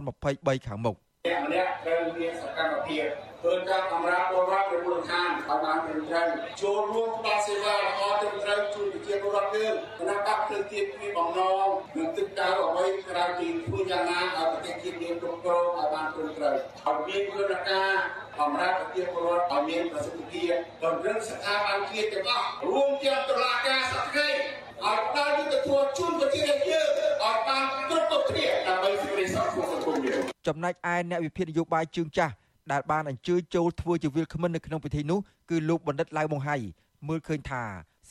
[0.05, 3.05] 2023ខាងមុខ អ្នកម្នាក់ត្រូវមានសកម្មភាព
[3.41, 6.27] ធ្វើការសម្រាប់ពលរដ្ឋនៅមូលដ្ឋានឲ្យបានត្រឹមត្រូវ
[6.61, 16.53] ចូលរួមផ្តល់សេវាល្អត្រឹមត្រូវជូនប្រជាពលរដ្ឋយើងគណៈបកភ្លើងទៀនមានបំណងនឹងទឹកដៅអ្វីក្រៅពីធ្វើយ៉ាងណាឲ្យប្រទេសជាតិមានគ្រប់គ្រងឲ្យបានត្រឹមត្រូវ
[16.85, 17.91] ឲ្យមានយន្តការ
[18.39, 24.29] សម្រាប់ប្រជាពលរដ្ឋឲ្យមានប្រសិទ្ធភាពតម្រឹងស្ថាប័នជាតិទាំងអស់រួមទាំងតុលាការសក្តិ
[24.85, 26.87] ឲ្យដល់យុទ្ធធម៌ជូនប្រជារាស្ត្រយើង
[27.23, 32.33] ឲ្យបានគ្រប់គ្រប់គ្នាដើម្បីសេចក្តីសុខក្នុងសង្គមយើងចំណែកឯអ្នកវិភាគនយោបាយជើងចាស់
[32.71, 36.55] ដែលបានអញ្ជើញចូលធ្វើជាវិលគ្មិននៅក្នុងពិធីនោះគឺលោកបណ្ឌិតឡៅម៉ុងហៃ
[37.07, 37.63] មើលឃើញថា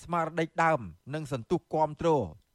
[0.03, 0.81] ស្មារតីដើម
[1.15, 2.09] និងសន្ទុះគាំទ្រ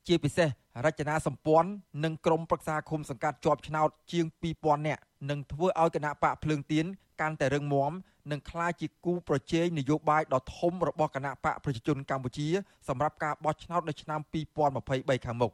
[0.08, 0.50] ជាពិសេស
[0.86, 1.70] រចនាសម្ព័ន្ធ
[2.04, 6.86] និងក្រមប្រឹក្សាឃុំសង្កាត់ជាប់ឆ្នោតជាង2000នាក់នឹងធ្វើឲ្យគណៈបកភ្លើងទៀន
[7.22, 7.92] កាន់តែរឹងមាំ
[8.32, 12.48] និងក្លាយជាគូប្រជែងនយោបាយដ៏ធំរបស់គណៈបកប្រជាជនកម្ពុជា
[12.88, 14.20] សម្រាប់ការបោះឆ្នោតនៅឆ្នាំ
[14.74, 15.52] 2023ខាងមុខ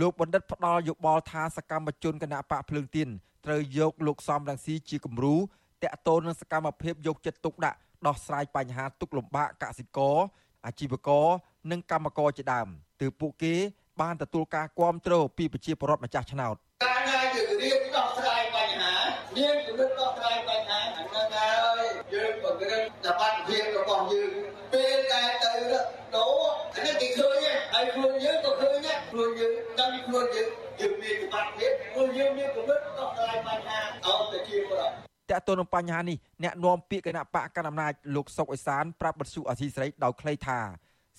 [0.00, 3.08] លោកបណ្ឌិតផ្ដាល់យោបល់ថាសកម្មជនគណៈបកភ្លើងទៀន
[3.46, 5.36] ត្រូវយកលោកសំរងស៊ីជាគំរូ
[5.82, 10.16] តាក់ទងនឹងសកម្មភាពយកចិត្តទុកដាក់ដោះស្រាយបញ្ហាទុកលំបាកកសិករ
[10.66, 11.26] អាជីវករ
[11.70, 12.68] និងកម្មករជាដើម
[13.00, 13.54] ទើបពួកគេ
[14.00, 16.54] បានទទួលការគាំទ្រពីប្រជាពលរដ្ឋម្ចាស់ឆ្នោត
[16.84, 18.92] ការងាយទៅរៀបដោះស្រាយបញ្ហា
[19.36, 20.27] មានគំនិតដោះស្រាយ
[23.48, 24.30] ភាពរបស់យើង
[24.72, 25.52] ពេលដែលទៅ
[26.16, 26.40] ដូរ
[26.74, 30.48] អានេះគេឃើញហើយខ្លួនយើងក៏ឃើញដែរខ្លួនយើងដឹងខ្លួនយើង
[30.80, 34.94] យើងមានសមត្ថភាពខ្លួនយើងមានគំនិតដោះស្រាយបញ្ហាឲ្យប្រជាពលរដ្ឋ
[35.30, 40.58] តើតើនឹងបញ្ហានេះអ្នកនាំពាក្យគណៈបកកណ្ដាលអំណាចលោកសុកអេសានប្រាប់បទសុអសីស្រីដោយខ្លីថា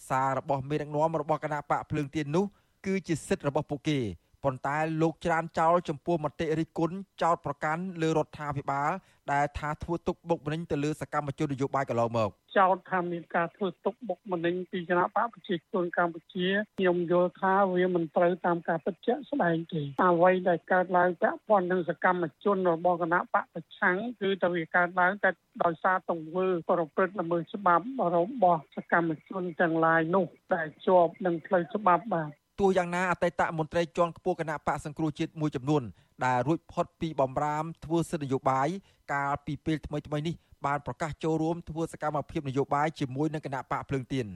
[0.09, 2.45] សាររបស់មេដឹកនាំរបស់គណៈបកភ្លើងទៀននោះ
[2.85, 3.99] គឺជាសិទ្ធិរបស់ពួកគេ
[4.43, 8.91] ប៉ុន្តែលោកច្រានចោលចំពោះមតិរិះគន់ចោតប្រកាន់លើរដ្ឋាភិបាល
[9.33, 16.47] ដែលថាធ្វើទុកបុកម្នេញទៅលើសកម្មជននយោបាយកន្លងមកចោតថាមានការធ្វើទុកបុកម្នេញពីគណៈបកប្រជាជនកម្ពុជា
[16.79, 25.29] ខ្ញុំយល់ថាវាមិនត្រូវតាមការពិតជាក់ស្ដែងទេអ្វីដែលកើតឡើងពាក់ព័ន្ធនឹងសកម្មជនរបស់គណៈបកប្រឆាំងគឺតែវាកើតឡើងតែ
[25.63, 30.25] ដោយសារទង្វើប្រព្រឹត្តល្មើសច្បាប់របស់សកម្មជនទាំងឡាយនោះ
[30.55, 35.83] ដែលជាប់នឹងផ្លូវច្បាប់បាទ ទោះយ៉ាងណាអតីតមន្ត្រីជាន់ខ្ពស់គណៈបកសង្គ្រោះជាតិមួយចំនួន
[36.25, 38.67] ដែលរួចផុតពីបំរាមធ្វើសិទ្ធិនយោបាយ
[39.13, 44.27] កាលពីពេលថ្មីៗនេះបានប្រកាសចូលរួមធ្វើសកម្មភាពនយោបាយជាមួយនឹងគណៈបកភ្លើងទៀន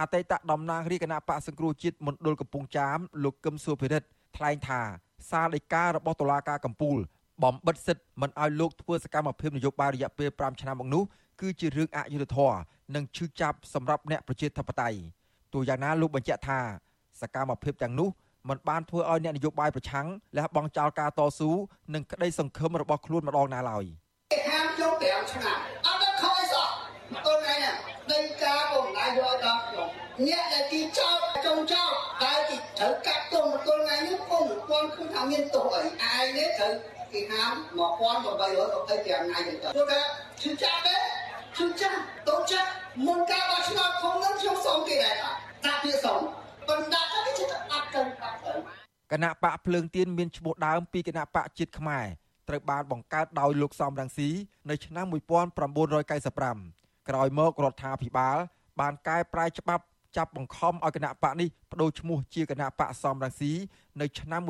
[0.00, 4.80] អតីតតំណាងរាជគណៈបកសង្គ្រោះជាតិមណ្ឌលកំពង់ចាមលោកកឹមសុភិរិទ្ធថ្លែងថា
[5.30, 6.98] សារដីការបស់តុលាការកំពូល
[7.44, 11.02] បំបិតសិទ្ធិមិនឲ្យលោកធ្វើសកម្មភាពនយោបាយរយៈពេល5ឆ្នាំមកនោះ
[11.40, 12.58] គឺជារឿងអយុត្តិធម៌
[12.94, 14.98] និងឈឺចាប់សម្រាប់អ្នកប្រជាធិបតេយ្យ
[15.52, 16.60] ទោះយ៉ាងណាលោកបញ្ជាក់ថា
[17.22, 18.08] សកម្មភាពទាំងនោះ
[18.48, 20.06] មិនបានធ្វើឲ្យអ្នកនយោបាយប្រឆាំង
[20.36, 21.50] លះបង់ចោលការតស៊ូ
[21.94, 23.84] និងក្តីសង្ឃឹមរបស់ខ្លួនម្ដងណាឡើយ
[24.48, 26.68] ហាមចូល5ឆ្នាំអត់ដល់ខ້ອຍសោះ
[27.26, 27.64] អូនឯង
[28.12, 29.88] ដីកាបងណាយកដល់ខ្ញុំ
[30.26, 31.90] អ្នកដែលទីចោលចុងចោល
[32.22, 36.72] តែទីត្រូវកាត់ទុំទល់ថ្ងៃនេះពុំមិនឃើញថាមានទោសអីឯងនេះត្រូវ
[37.12, 40.00] គេហាម1825ថ្ងៃទៅព្រោះថា
[40.42, 40.94] ឈឺចាប់ទេ
[41.56, 42.68] ឈឺចាប់តូចចាប់
[43.06, 45.14] មុនការបោះឆ្នោតខ្ញុំនឹងខ្ញុំសុំគេដែរ
[45.64, 48.52] តាវាសុំប៉ុន្តែ គេចិត្តអត់ទៅអត់ទៅ
[49.12, 52.04] គណៈបកភ្លើងទៀនមានឈ្មោះដើមពីគណៈបកជាតិខ្មែរ
[52.48, 54.28] ត្រូវបានបង្កើតដោយលោកសំរងស៊ី
[54.70, 58.36] នៅឆ្នាំ1995ក្រោយមករដ្ឋាភិបាល
[58.80, 59.84] បានកែប្រែច្បាប់
[60.16, 63.52] ចាប់បង្ខំឲ្យគណៈបកនេះបដូរឈ្មោះជាគណៈបកសំរងស៊ី
[64.00, 64.46] នៅឆ្នាំ1998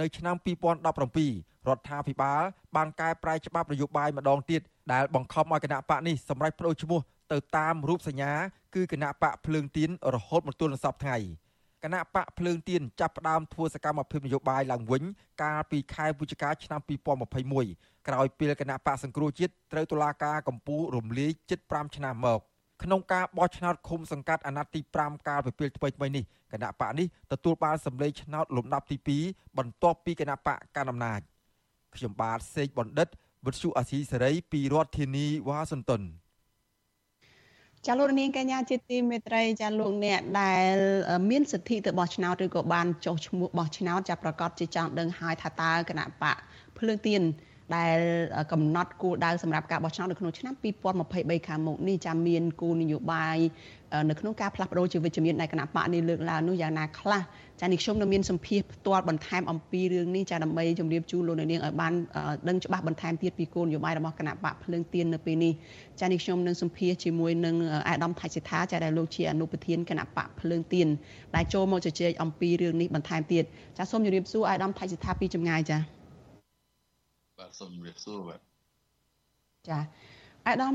[0.00, 2.42] នៅឆ្នាំ2017រដ្ឋាភិបាល
[2.76, 4.60] បានកែប្រែច្បាប់នយោបាយម្ដងទៀត
[4.92, 7.00] ដែលបង្ខំឲ្យគណៈបកនេះសម្រេចបដូរឈ្មោះ
[7.32, 8.32] ទៅតាមរូបសញ្ញា
[8.74, 11.18] គឺគណៈបកភ្លើងទៀនរហូតមកទល់នឹងសពថ្ងៃ
[11.84, 15.02] គណៈបកភ្លើងទៀនចាប់ផ្ដើមធ្វើសកម្មភាពនយោបាយឡើងវិញ
[15.42, 16.80] កាលពីខែវិច្ឆិកាឆ្នាំ
[17.44, 22.42] 2021ក្រោយពេលគណៈបកសង្គ្រោះជាតិត្រូវតុលាការកំពូលរំលាយជិត5ឆ្នាំមក។
[22.82, 28.96] ក្នុងការបោះឆ្នោតឃុំសង្កាត់អាណត្តិទី5កាលពីពេលថ្មីៗនេះគណៈបកនេះទទួលបានសម្លេងឆ្នោតលំដាប់ទី
[29.28, 31.20] 2បន្ទាប់ពីគណៈបកកណ្ដាលអំណាច
[31.94, 33.08] ខ្ញុំបាទសេកបណ្ឌិត
[33.46, 36.02] វិទ្យុអាស៊ីសេរីពីរដ្ឋធានីវ៉ាស៊ីនតោន
[37.86, 40.74] ចាលោកនាងកញ្ញាជាទីមេត្រីចាលោកអ្នកដែល
[41.30, 46.36] មានសិទ្ធិទៅបោះឆ្នោតឬក៏បានចុះឈ្មោះបោះឆ្នោតចាប្រកាសជាចង់ដឹងហើយថាតើគណៈបក
[46.78, 47.22] ភ្លើងទៀន
[47.76, 47.98] ដែល
[48.52, 50.54] កំណត់គោលដៅសម្រាប់ការបោះឆ្នោតនៅក្នុងឆ្នាំ
[51.00, 53.38] 2023ខាងមុខនេះចាំមានគោលនយោបាយ
[54.10, 57.22] នៅក្នុងការផ្លាស់ប្ដូរជាវិជ្ជមាននៃគណៈបកនេះលើកឡើងនោះយ៉ាងណាខ្លះ
[57.60, 61.92] ចានេះខ្ញុំនៅមានសម្ភារផ្ទាល់បន្ថែមអំពីរឿងនេះចាដើម្បីជម្រាបជូនលោកនាងឲ្យបាន
[62.48, 65.52] ដឹងច្បាស់បន្ថែមទៀតពីគោលនយោបាយរបស់គណៈបកភ្លើងទៀននៅពេលនេះ
[66.00, 67.54] ចានេះខ្ញុំនឹងសម្ភារជាមួយនឹង
[67.88, 70.88] អាដាមថៃសិដ្ឋាចាដែលលោកជាអនុប្រធានគណៈបកភ្លើងទៀន
[71.36, 73.44] ដែលចូលមកជជែកអំពីរឿងនេះបន្ថែមទៀត
[73.78, 75.78] ចាសូមជម្រាបសួរអាដាមថៃសិដ្ឋាពីចម្ងាយចា
[77.38, 78.40] បាទសូមជម្រាបសួរបាទ
[79.68, 79.78] ចា
[80.48, 80.74] អាដាម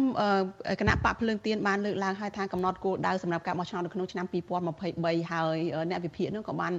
[0.80, 4.26] គណៈបកភ្លើងទៀនបានលើកឡើងហើយថាកំណត់គោលដៅសម្រាប់ការបោះឆ្នោតនៅក្នុងឆ្នាំ
[4.74, 5.58] 2023ហើយ
[5.90, 6.74] អ្នកវិភាគនោះក៏បាន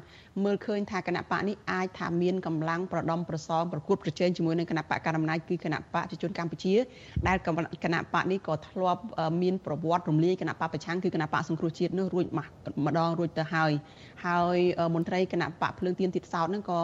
[0.45, 6.75] មើលឃើញថាគណៈបកនេះអាចថាមានកម្លាំងប្រដំប្រសងប្រកួតប្រជែងជាមួយនឹងគណៈបកកណ្ដាលអំណាចគឺគណៈបកប្រជាជនកម្ពុជា
[7.29, 7.37] ដែល
[7.85, 9.03] គណៈបកនេះក៏ធ្លាប់
[9.43, 12.27] មានប្រវត្តិរំលាយគណៈបកប្រឆាំងគឺគណៈបកសង្គ្រោះជាតិនោះរួច
[12.87, 13.73] ម្ដងរួចទៅហើយ
[14.27, 14.59] ហើយ
[14.95, 16.79] មន្ត្រីគណៈបកភ្លើងទៀនទៀតសោតហ្នឹងក៏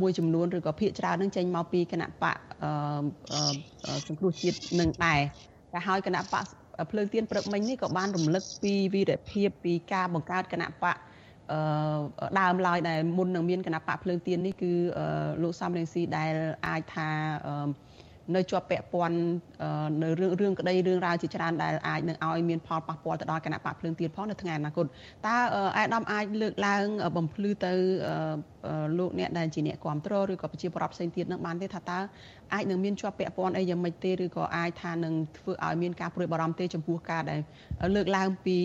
[0.00, 2.36] មួយចំនួនឬក៏ភាកច្រើននឹងចេញមកពីគណៈបក
[4.06, 5.20] សង្គ្រោះជាតិនឹងដែរ
[5.72, 6.44] តែហើយគណៈបក
[6.90, 10.96] ភ្លើងទៀនព្រឹកមិញនេះក៏បានរំលឹកពីវីរភាពពីការបង្កើតគណៈបក
[11.52, 11.58] អឺ
[12.40, 14.72] ដើមឡើយដែលមុននឹងមានគណៈបកភ្លើងទៀននេះគឺ
[15.42, 16.32] លោកសំរងស៊ីដែល
[16.66, 17.08] អាចថា
[17.46, 17.68] អឺ
[18.34, 19.18] នៅជាប់ពាក់ព័ន្ធ
[20.02, 24.86] នៅរឿងរឿងក្តីរឿងរ៉ាវជាច្រើនដែលអាចនឹងឲ្យមានផលប៉ះពាល់ទៅដល់គណៈបកភ្លើងទៀនផងនៅថ្ងៃអនាគត
[25.26, 25.36] តើ
[25.76, 26.86] អាយដាមអាចលើកឡើង
[27.16, 27.72] បំភ្លឺទៅ
[28.98, 31.98] លោកអ្នកដែលជាអ្នកគ្រប់គ្រងឬក៏ប្រជាពលរដ្ឋផ្សេងទៀតនឹងបានទេថាតើ
[32.54, 37.40] អាចនឹងមានជាប់ពាក់ព័ន្ធអីយ៉ាងម៉េចទេឬក៏អាចថានឹងធ្វើឲ្យមានការព្រួយបារម្ភទេចំពោះការដែល
[37.94, 38.58] លើកឡើងពី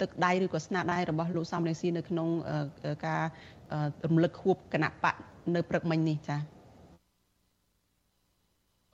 [0.00, 2.28] ទឹកដៃឬក៏ស្នាដៃរបស់លោកសំរងស៊ីនៅក្នុង
[3.06, 3.22] ការ
[4.04, 5.14] រំលឹកខួបគណៈបក
[5.54, 6.55] នៅព្រឹកមិញនេះចា៎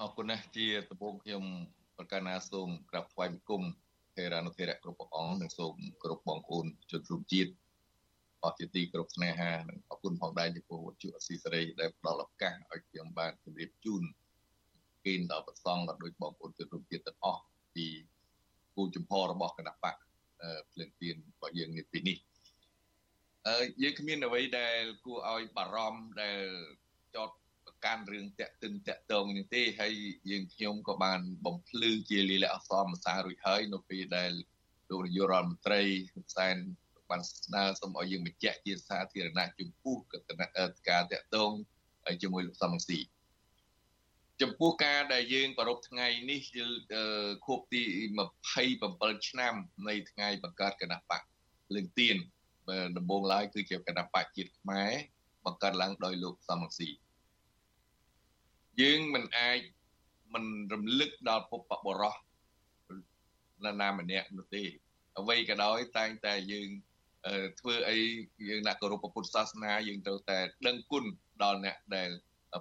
[0.02, 1.44] អរគុណណាស់ជាដំបូងខ្ញុំ
[1.96, 3.62] ប្រកាសណាសូមក្រាបថ្វាយបង្គំ
[4.14, 7.50] ថេរានុថេរៈគ្រប់ព្រះអង្គនិងសូមគោរពបងប្អូនជនរួមជាតិ
[8.42, 14.02] អស់ជាទីគោរពស្នេហានិងអរគុណផងដែរចំពោះវត្ថុអសីសេរីដែលផ្ដល់ឱកាសឲ្យខ្ញុំបានជម្រាបជូន
[15.04, 17.42] គេដល់ប្រសងក៏ដូចបងប្អូនជនរួមជាតិទាំងអស់
[17.74, 17.86] ពី
[18.76, 19.96] គូចំហរបស់គណៈបក
[20.72, 22.16] ភ្លើងទៀនរបស់យើងនេះពីនេះ
[23.46, 26.42] អឺយើងគ្មានអ្វីដែលគួរឲ្យបារម្ភដែល
[27.16, 27.30] ចោត
[27.86, 29.94] កាន់រឿងតាក់ទិនតាក់ទងនេះទេហើយ
[30.30, 34.32] យើងខ្ញុំក៏បានបំភ្លឺជាលិលាអសរភាសារួចហើយនៅពេលដែល
[34.90, 36.56] លោកនាយករដ្ឋមន្ត្រីហ៊ុនសែន
[37.10, 40.18] បានស្នើសុំឲ្យយើងបញ្ជាក់ជាសាធារណៈចំពោះកា
[41.00, 41.50] រតាក់ទង
[42.22, 43.00] ជាមួយលោកសំរងស៊ី
[44.42, 46.40] ចំពោះការដែលយើងប្រពថ្ងៃនេះ
[47.46, 47.82] ខួបទី
[48.54, 49.54] 27ឆ្នាំ
[49.88, 51.22] នៃថ្ងៃបង្កើតគណៈបក
[51.74, 52.16] លឹងទៀន
[52.96, 54.92] ដំបូងឡើយគឺជាគណៈបកជាតិខ្មែរ
[55.46, 56.88] បង្កើតឡើងដោយលោកសំរងស៊ី
[58.80, 59.60] យើងមិនអាច
[60.34, 62.14] មិនរំលឹកដល់ពុបបរោះ
[63.64, 64.62] នរណាម្នាក់នោះទេ
[65.18, 66.68] អ្វីក៏ដោយតែងតែយើង
[67.60, 67.98] ធ្វើអី
[68.48, 71.04] យើងអ្នកគោរពពុទ្ធសាសនាយើងត្រូវតែដឹងគុណ
[71.42, 72.10] ដល់អ្នកដែល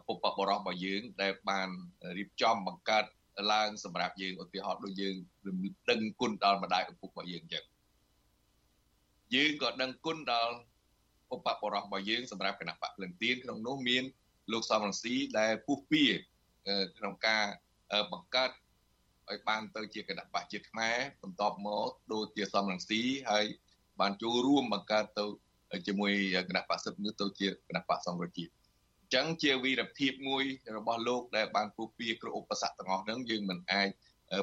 [0.07, 1.69] ពុបបរោះរបស់យើងដែលបាន
[2.17, 3.05] រៀបចំបង្កើត
[3.51, 5.15] ឡើងសម្រាប់យើងឧទាហរណ៍ដូចយើង
[5.89, 7.65] ដឹងគុណដល់ម្ដាយឪពុករបស់យើងអញ្ចឹង
[9.35, 10.55] យើងក៏ដឹងគុណដល់
[11.29, 14.03] ពុបបរោះរបស់យើងសម្រាប់គណៈបកភ្លឹងទៀនក្នុងនោះមាន
[14.53, 16.03] លោកសំរងស៊ីដែលពុះពៀ
[16.97, 17.43] ក្នុងការ
[18.13, 18.51] បង្កើត
[19.29, 23.45] ឲ្យបានទៅជាគណៈបកជាតិខ្មែរបន្ទាប់មកដូចជាសំរងស៊ីហើយ
[24.01, 25.25] បានចូលរួមបង្កើតទៅ
[25.87, 26.13] ជាមួយ
[26.49, 30.43] គណៈបក្សសិទ្ធិមនុស្សទៅជាគណៈបក្សសង្គ្រោះជាតិអញ្ចឹងជាវីរភាពមួយ
[30.77, 33.89] របស់លោកដែលបានពុះពៀគ្រប់ឧបសគ្គទាំងអស់ហ្នឹងយើងមិនអាច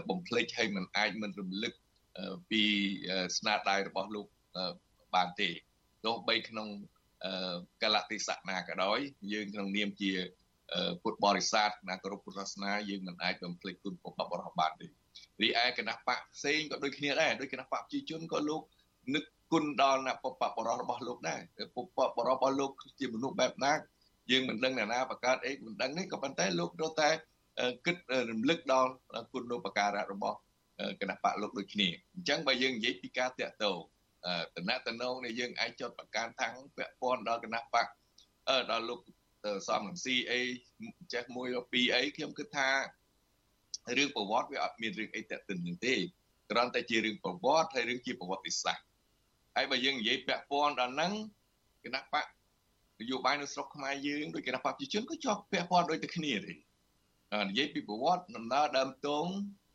[0.09, 1.73] បំភ្លេចហើយមិនអាចមិនរំលឹក
[2.51, 2.62] ពី
[3.38, 4.27] ស្នាដៃរបស់លោក
[5.14, 5.49] បានទេ
[6.05, 6.68] ទោះបីក្នុង
[7.83, 8.99] កលតិសៈណាក៏ដោយ
[9.33, 10.13] យើងក្នុងនាមជា
[11.03, 14.87] ពុទ្ធបរិស័ទណាគោរពពុទ្ធសាសនាយើងមិនអាចបំភ្លេចគុណពុទ្ធបរិស័ទបានទេ
[15.43, 18.63] រីឯគណៈបកផ្សេងក៏ដូចគ្នាដែរដូចគណៈបកប្រជាជនក៏លោក
[19.15, 21.41] នឹកគុណដល់អ្នកពុទ្ធបរិស័ទរបស់លោកដែរ
[21.75, 23.73] ពុទ្ធបរិស័ទរបស់លោកជាមនុស្សបែបណា
[24.31, 27.11] យើងមិនដឹងអ្នកណាបង្កើតអីមិនដឹងនេះក៏ប៉ុន្តែលោកត្រូវតែ
[27.87, 27.97] គិត
[28.31, 28.91] រំលឹកដល់
[29.33, 30.37] គុណូបការៈរបស់
[31.01, 33.79] គណៈបកលោកដូចគ្នាអញ្ចឹងបើយើងនិយាយពីការតាក់ទង
[34.57, 37.87] តំណតំណងនេះយើងអាចចត់ប្រកាន់ថាំងពាក់ព័ន្ធដល់គណៈបក
[38.71, 39.01] ដល់លោក
[39.69, 40.33] សំនឹង CA
[41.13, 42.69] ចេះមួយពីរអីខ្ញុំគិតថា
[43.97, 45.95] រឿងប្រវត្តិវាអត់មានរឿងអីតាក់ទិននឹងទេ
[46.51, 48.85] គ្រាន់តែជារឿងប្រវត្តិហើយរឿងជាប្រវត្តិសាស្ត្រ
[49.57, 51.13] ហើយបើយើងនិយាយពាក់ព័ន្ធដល់ហ្នឹង
[51.85, 52.25] គណៈបក
[53.01, 56.53] នយោបាយនៅស្រុកខ្មែរយើងដោយគណៈបកប្រជាជនក៏ជាប់ពាក់ព័ន្ធដូចតែគ្នាទេ
[57.49, 59.27] និយាយពីប្រវត្តិដំណើរដើមតង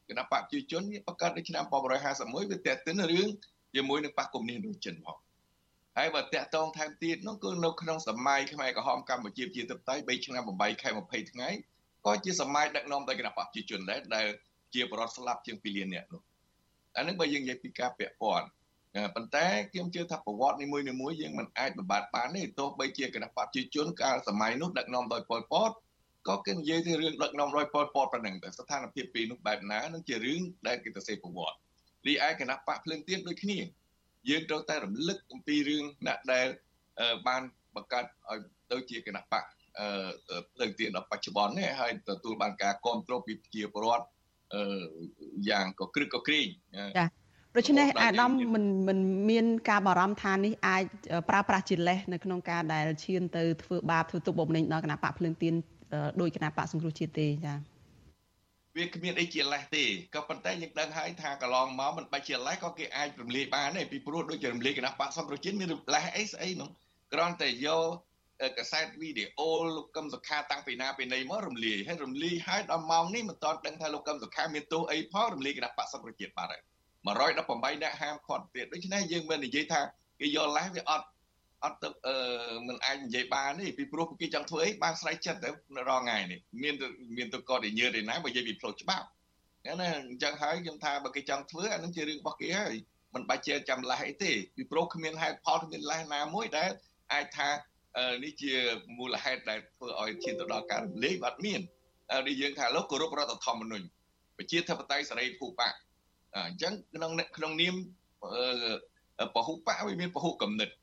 [0.09, 3.27] គណៈបកប្រជាជនវាបង្កើតនៅឆ្នាំ1951វាតាក់ទិនរឿង
[3.75, 5.17] ជាមួយនឹងបកកុម្មុយនីសចិនផង
[5.97, 11.49] ហើយបើតាក់តងថែមទៀតនោះគឺនៅក្នុងសម័យខ្មែរក្រហមកម្ពុជាជាទឹកតៃ3ឆ្នាំ8ខែ20ថ្ងៃ
[12.05, 14.27] ក៏ជាសម័យដឹកនាំដោយគណៈបកប្រជាជនដែរដែល
[14.73, 16.21] ជាបរិវត្តស្លាប់ជាង2លាននាក់នោះ
[16.97, 18.47] អានឹងបើយើងនិយាយពីការពាក់ព័ន្ធ
[19.15, 20.77] ប៉ុន្តែខ្ញុំជឿថាប្រវត្តិនីមួ
[21.09, 25.71] យៗយើងមិនអាចបំបត្តិបានទេទោះបីជាគណៈបកប្រជាជនកាលសម័យនោះដឹកនាំដោយប៉ុលពត
[26.27, 31.57] ក៏គេនិយាយពីរឿងដឹកនាំដោយប៉ុលពតប៉ុណ្ណឹងតែស្ថានភាពពីនោះបែបណានឹងជារឿងដែលគេទៅសេប្រវត្តិ
[32.07, 33.59] រីឯគណៈបកភ្លើងទៀនដូចគ្នា
[34.29, 36.47] យើងត្រូវតែរំលឹកអំពីរឿងអ្នកដែល
[37.27, 37.41] បាន
[37.75, 38.39] បង្កើតឲ្យ
[38.71, 39.43] ទៅជាគណៈបក
[40.53, 44.05] ភ្លើងទៀនដល់បច្ចុប្បន្ននេះហើយទទួលបានការគ្រប់គ្រងពីប្រជាពលរដ្ឋ
[45.49, 46.47] យ៉ាងក៏ក្រឹកក៏ក្រែង
[46.97, 47.05] ចា
[47.57, 50.83] ដូច្នេះអាដាមមិនមិនមានការបារម្ភថានេះអាច
[51.29, 55.53] ប្រើប្រាស់ជាលេសនៅក្នុងការដែលឈានទៅធ្វើបាបធ្វើទុកបុកម្នេញដល់គណៈបកភ្លើងទៀន
[56.21, 57.53] ដោយគណៈបកសង្គ្រោះជាតិទេចា
[58.77, 66.69] វាគ្មានអីជាលេសទេក៏ប៉ុន្តែយើងដឹងហើយថាកន្លងមកមិនបាច់ជាលេសក៏គេអាចរំលាយបានដែរពីព្រោះដូចជារំលាយគណៈបកសង្គ្រោះជាតិមានលេសអីស្អីនោះ
[67.13, 76.61] គ្រាន់តែយកកសែតវីដេអូលោកកឹមសុខាតាំងពីណាពីណីមករំលាយហើយរំលាយហើយដល់ម៉ោងនេះមិនទាន់ដឹងថាលោកកឹមសុខាមានទោសអីផងរំលាយគណៈបកសង្គ្រោះជាតិបាត់ហើយ
[77.05, 79.81] 118អ្នកហាមឃាត់ទៀតដូច្នេះយើងមិននិយាយថា
[80.19, 81.05] គេយកលេសវាអត់
[81.63, 85.49] អត់ទៅអឺមិនអាចនិយាយបានទេពីព្រោះគេចង់ធ្វើអីបានស្រេចចិត្តទៅ
[85.89, 86.75] រងថ្ងៃនេះមាន
[87.17, 89.05] មានទៅកតញើទេណាបើនិយាយពីផ្លូវច្បាប់
[89.81, 92.75] ណាអញ្ចឹងហើយខ្ញុំថាបើគេចង់ធ្វើអានឹងជារឿងរបស់គេហើយ
[93.15, 96.69] មិនបាច់ជាចាំលេសអីទេពីព្រោះគ្មានហេតុផលគ្មានលេសណាមួយដែល
[97.13, 97.49] អាចថា
[98.23, 98.53] នេះជា
[98.97, 101.61] មូលហេតុដែលធ្វើឲ្យឈានទៅដល់ការរំលាយបាត់មាន
[102.27, 103.85] នេះយើងថាលោកគោរពរដ្ឋធម្មនុញ្ញ
[104.37, 105.69] ប្រជាធិបតេយ្យសេរីភូប៉ា
[106.35, 107.75] អញ្ចឹងក្នុងក្នុងនាម
[109.35, 110.82] ពហុបកវាមានពហុកំណត់ង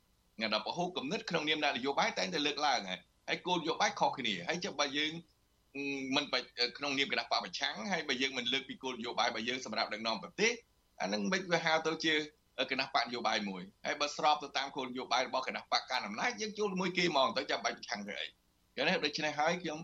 [0.53, 5.11] ដល់ពហុកំណត់ក្នុងនាមនយោបាយតែងតែលើកឡើងហើយហើយគោលនយោបាយខុសគ្នាហើយចាំបើយើង
[6.15, 6.25] មិន
[6.77, 10.51] ក្នុងនាមគណៈបកប្រឆាំងហើយបើយើងមិនលើកពីគោលនយោបាយរបស់យើងសម្រាប់ដឹកនាំប្រទេស
[11.01, 12.13] អានឹងមិនវាហៅទៅជា
[12.71, 18.27] គណៈបកនយោបាយមួយហើយបើស្របទៅតាមគោលនយោបាយរបស់គណៈបកកណ្ដាលអំណាចយើងជួលមួយគេហ្មងទៅចាំបាច់ប្រឆាំងទៅអី
[18.75, 19.79] ចឹងដូច្នេះហើយខ្ញុំ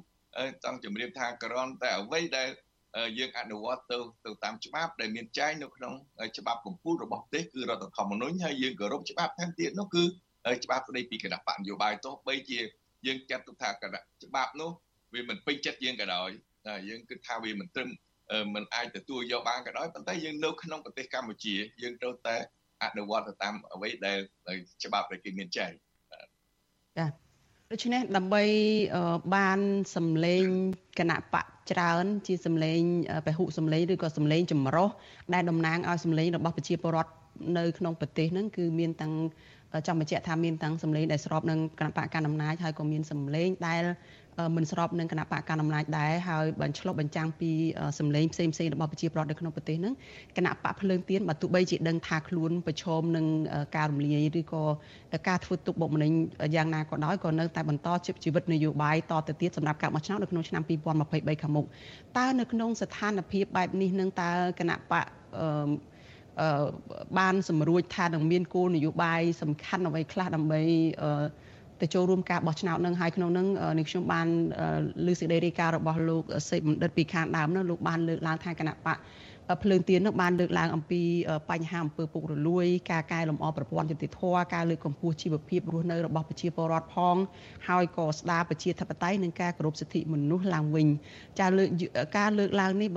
[0.63, 2.49] ចង់ជម្រាបថាក្រនតែអ្វីដែល
[3.17, 5.93] យើងអនុវត្តទៅទៅតាមច្បាប់ដែលមានចែងនៅក្នុង
[6.37, 10.03] ច្បាប់កម្ពុជារបស់ប្រទេសគឺរដ្ឋធម្មនុញ្ញហើយយើងគោរពច្បាប់ថែមទៀតនោះគឺ
[10.63, 12.59] ច្បាប់ស្តីពីគណៈបកនយោបាយទោះបីជា
[13.07, 14.71] យើងចាត់ទុកថាគណៈច្បាប់នោះ
[15.13, 16.29] វាមិនពេញចិត្តយើងក៏ដោយ
[16.89, 17.89] យើងគិតថាវាមិនត្រឹម
[18.55, 22.35] មិនអាចទទួលយកបានក៏ដោយប៉ុន្តែយើងនៅក្នុងប្រទេសកម្ពុជាយើងត្រូវតែ
[22.83, 24.17] អនុវត្តទៅតាមអ្វីដែល
[24.83, 25.71] ច្បាប់ដែលគេមានចែង
[26.97, 27.05] ចា
[27.71, 28.43] ដូច្នេះដើម្បី
[29.35, 29.59] បាន
[29.95, 30.43] សម្លេង
[30.99, 32.79] គណៈបកច្រើន ជាសម្លេង
[33.25, 34.89] ពហុសម្លេងឬក៏សម្លេងចម្រុះ
[35.33, 37.11] ដែលតំណាងឲ្យសម្លេងរបស់ប្រជាពលរដ្ឋ
[37.57, 39.13] នៅក្នុងប្រទេសហ្នឹងគឺមានទាំង
[39.87, 43.83] ចង់បញ្ជាក់ថាមានទាំងសម្លេងដែលស្របនឹងគណៈបកកណ្ដាលអំណាចហើយក៏មានសម្លេងដែល
[44.57, 47.51] មិនស្របនឹងគណៈបកកណ្ដាលអំណាចដែរហើយបញ្ឆ្លុះបញ្ចាំងពី
[47.99, 49.93] សម្លេងផ្សេងផ្សេងរបស់ប្រជាពលរដ្ឋនៅក្នុងប្រទេសហ្នឹង
[50.37, 53.25] គណៈបកភ្លើងទៀនបើទោះបីជាដឹងថាខ្លួនប្រឈមនឹង
[53.75, 54.63] ការរំលាយឬក៏
[55.27, 56.11] ការធ្វើទុកបុកម្នេញ
[56.55, 57.87] យ៉ាងណាក៏ដោយក៏នៅតែបន្ត
[58.23, 61.65] ជីវិតនយោបាយតទៅទៀតសម្រាប់ការបោះឆ្នោតនៅក្នុងឆ្នាំ2023ខាងមុខ
[62.17, 65.05] តើនៅក្នុងស្ថានភាពបែបនេះនឹងតើគណៈបក
[67.19, 70.61] បានសម្រួចថានឹងមានគោលនយោបាយសំខាន់អ្វីខ្លះដើម្បី
[71.81, 73.47] ទៅចូលរួមការបោះឆ្នោតនឹងហើយក្នុងនឹង
[73.79, 74.27] នេះខ្ញុំបាន
[75.05, 78.97] លើសេចក្តីរាយការណ៍របស់លោកសេកបណ្ឌិតពីខាងដើមនោះលោកបានលើកឡើងថាគណៈបក
[79.63, 81.01] ភ្លើងទៀននឹងបានលើកឡើងអំពី
[81.49, 84.21] បញ្ហាអំពើពុករលួយការកែលម្អប្រព័ន្ធយុតិធធ
[84.53, 87.15] ការលើកកម្ពស់ជីវភាពរស់នៅរបស់ប្រជាពលរដ្ឋផង
[87.67, 90.87] ហើយក៏ស្ដារប្រជាធិបតេយ្យនិងការគោរពសិទ្ធិមនុស្សឡើងវិញ
[91.39, 91.69] ចាលើក
[92.17, 92.89] ការលើកឡើងនេះ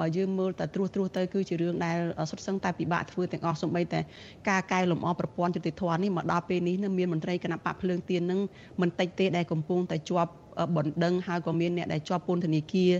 [0.00, 1.96] បើយើងមើលតែត្រួសត្រាសទៅគឺជារឿងដែល
[2.30, 4.00] សុទ្ធសឹងតែពិបាកធ្វើទាំងអស់សូម្បីតែ
[4.48, 8.40] ការកែលម្អប្រព័ន្ធយុតិធធនេះមកដល់ពេលនេះនឹងមានមន្ត្រីគណៈបកភ្លើងទៀននឹង
[8.80, 10.32] មិនតិចទេដែលកំពុងតែជាប់
[10.76, 12.92] បណ្ដឹងហើយក៏មានអ្នកដែលជាប់ពន្ធនាគារ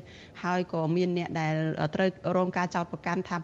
[0.44, 1.54] ហើយក៏មានអ្នកដែល
[1.94, 3.38] ត្រូវរងការចោទប្រកាន់ថា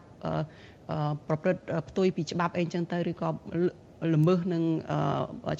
[1.28, 3.28] ប្រព្រឹត្តផ្ទុយពីច្បាប់អីចឹងទៅឬក៏
[4.14, 4.62] ល្មើសនឹង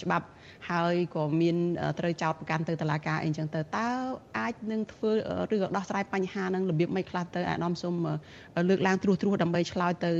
[0.02, 0.26] ច្បាប់
[0.70, 1.56] ហើយក៏មាន
[1.98, 3.88] ត្រូវចោទប្រកាន់ទៅតុលាការអីចឹងទៅតើ
[4.38, 5.10] អាចនឹងធ្វើ
[5.54, 7.94] ឬក៏ដោះស្រាយបញ្ហានឹងរបៀបមិនខ្លះទៅអាដាមសូម
[8.68, 10.10] លើកឡើងត្រួសត្រាសដើម្បីឆ្លើយទៅ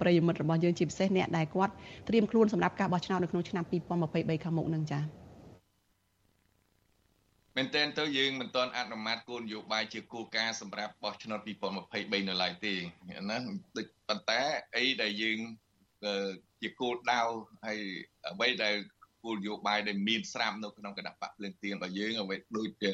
[0.00, 1.72] ប្រិយមិត្តរបស់យើងជាពិសេសអ្នកដែលគាត់
[2.08, 5.02] ត្រៀមខ្លួនសម្រាប់ការបោះឆ្នោតនៅក្នុងឆ្នាំ2023ខាងមុខនឹងចា៎
[7.56, 11.40] មែនតើទៅយើងមិនទាន់អនុម័តគោលនយោបាយជាគោលការណ៍សម្រាប់បោះឆ្នោត
[11.84, 12.74] 2023នៅឡើយទេ
[13.30, 13.36] ណា
[13.76, 14.40] ដូចប៉ុន្តែ
[14.76, 15.38] អីដែលយើង
[16.62, 17.20] ជាគោលដៅ
[17.66, 17.80] ហើយ
[18.32, 18.74] អ្វីដែល
[19.22, 22.92] គោលនយោបាយដែលមានស្រាប់នៅក្នុងគណៈបកភ្លើងទៀនរបស់យើងអ្វីដូចជា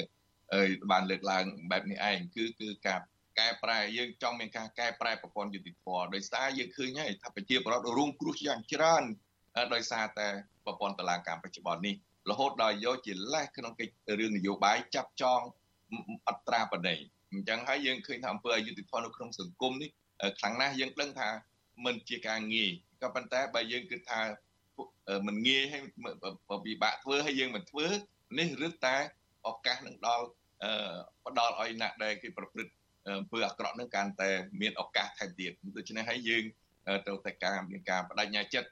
[0.90, 3.00] បានលើកឡើងបែបនេះឯងគឺគឺការ
[3.38, 9.02] កែប្រែយើងចង់មានការកែប្រែប្រព័ន្ធយុតិធម៌ដោយសារយើងឃើញហើយថាប្រជាពលរដ្ឋរងគ្រោះយ៉ាងច្រើន
[9.74, 10.28] ដោយសារតែ
[10.64, 11.94] ប្រព័ន្ធតឡាការបច្ចុប្បន្ននេះ
[12.30, 15.40] រហូតដល់យកជាលេសក្នុងកិច្ចរឿងនយោបាយចាប់ចង
[16.28, 16.96] អត្រាបដី
[17.32, 19.90] អញ្ចឹងហើយយើងឃើញថាអំពើអយុត្តិធម៌នៅក្នុងសង្គមនេះ
[20.38, 21.28] ខ្លាំងណាស់យើងដឹងថា
[21.84, 22.70] មិនជាការងាយ
[23.02, 24.20] ក៏ប៉ុន្តែបើយើងគិតថា
[25.26, 25.82] មិនងាយហើយ
[26.66, 27.86] ពិបាកធ្វើហើយយើងមិនធ្វើ
[28.38, 28.96] នេះរឹតតែ
[29.48, 30.26] ឱកាសនឹងដល់
[31.26, 32.72] ផ្ដល់ឲ្យអ្នកដែលគេប្រព្រឹត្ត
[33.20, 36.44] អំពើអាក្រក់នឹងកាន់តែមានឱកាសថែមទៀតដូច្នេះហើយយើង
[37.06, 38.68] ត្រូវតែការមានការបដិញ្ញាចិត្ត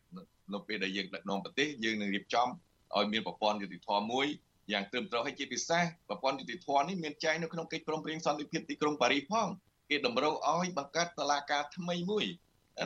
[0.52, 2.48] នៅពេលដែលយើងដឹកនាំប្រទេសយើងនឹងរៀបចំ
[2.96, 4.26] ឲ្យមានប្រព័ន្ធយុតិធម៌មួយ
[4.72, 9.48] យ៉ាងត្រឹមត្រូវហើយជាពិសេសប្រព័ន្ធយុតិធម៌នេះមានចែងនៅក្នុងកិច្ចព្រមព្រៀងសន្តិភាពទីក្រុងប៉ារីសផង
[9.90, 12.26] គេតម្រូវឲ្យបង្កើតតុលាការថ្មីមួយ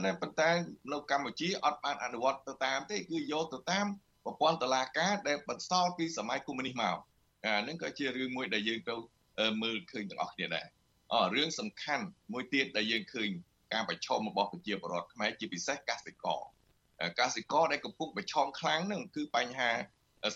[0.07, 0.51] តែប៉ុន្តែ
[0.93, 3.87] នៅកម្ពុជាអត់បានអនុវត្តទៅតាមទេគឺយកទៅតាម
[4.25, 6.97] ប្រព័ន្ធតុលាការដែលបន្សល់ពីសម័យកុម្មុយនីសមក
[7.45, 9.01] អាហ្នឹងក៏ជារឿងមួយដែលយើងត្រូវ
[9.63, 10.67] មើលឃើញទាំងអស់គ្នាដែរ
[11.13, 13.29] អរឿងសំខាន់មួយទៀតដែលយើងឃើញ
[13.73, 16.41] ការប្រឈមរបស់ប្រជាពលរដ្ឋខ្មែរជាពិសេសកសិករ
[17.21, 19.71] កសិករដែលកំពុងប្រឈមខ្លាំងហ្នឹងគឺបញ្ហា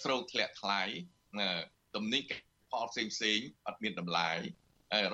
[0.03, 0.83] ស្រូវធ្លាក់ថ្លៃ
[1.95, 2.23] ទំនិញ
[2.71, 4.31] ផលផ្សេងផ្សេងអត់មានតម្លៃ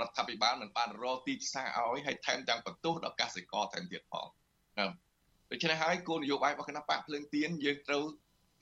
[0.01, 4.27] រដ្ឋាភិបាលមិនបានរកទីផ្សារឲ្យហើយថែមទាំងបន្ទោសដល់កសិករថែមទៀតផង
[5.51, 8.05] ដូច្នេះហើយគោលនយោបាយរបស់គណៈបកភ្លើងទៀនយើងត្រូវ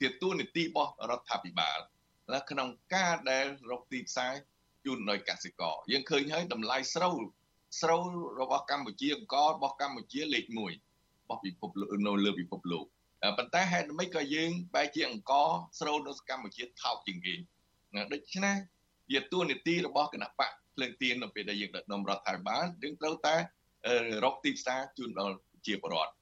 [0.01, 1.79] ទាទួនីតិរបស់រដ្ឋាភិបាល
[2.33, 4.33] នៅក្នុងការដែលរកទីផ្សារ
[4.85, 7.15] ជូនដល់កសិករយើងឃើញហើយតម្លៃស្រូវ
[7.81, 8.03] ស្រូវ
[8.39, 12.85] របស់កម្ពុជាអង្គរបស់កម្ពុជាលេខ1របស់ពិភពលោកនៅលើពិភពលោក
[13.37, 15.31] ប៉ុន្តែហេតុម៉េចក៏យើងបែរជាអង្គ
[15.79, 17.35] ស្រូវនៅកម្ពុជាថោកជាងគេ
[18.13, 18.55] ដូច្នេះ
[19.11, 23.35] ជាទួនាទីរបស់គណៈបកភ្លើងទៀននៅពេលដែលយើងដឹកនាំរដ្ឋាភិបាលយើងត្រូវតែ
[24.25, 26.13] រកទីផ្សារជូនដល់ប្រជាពលរដ្ឋ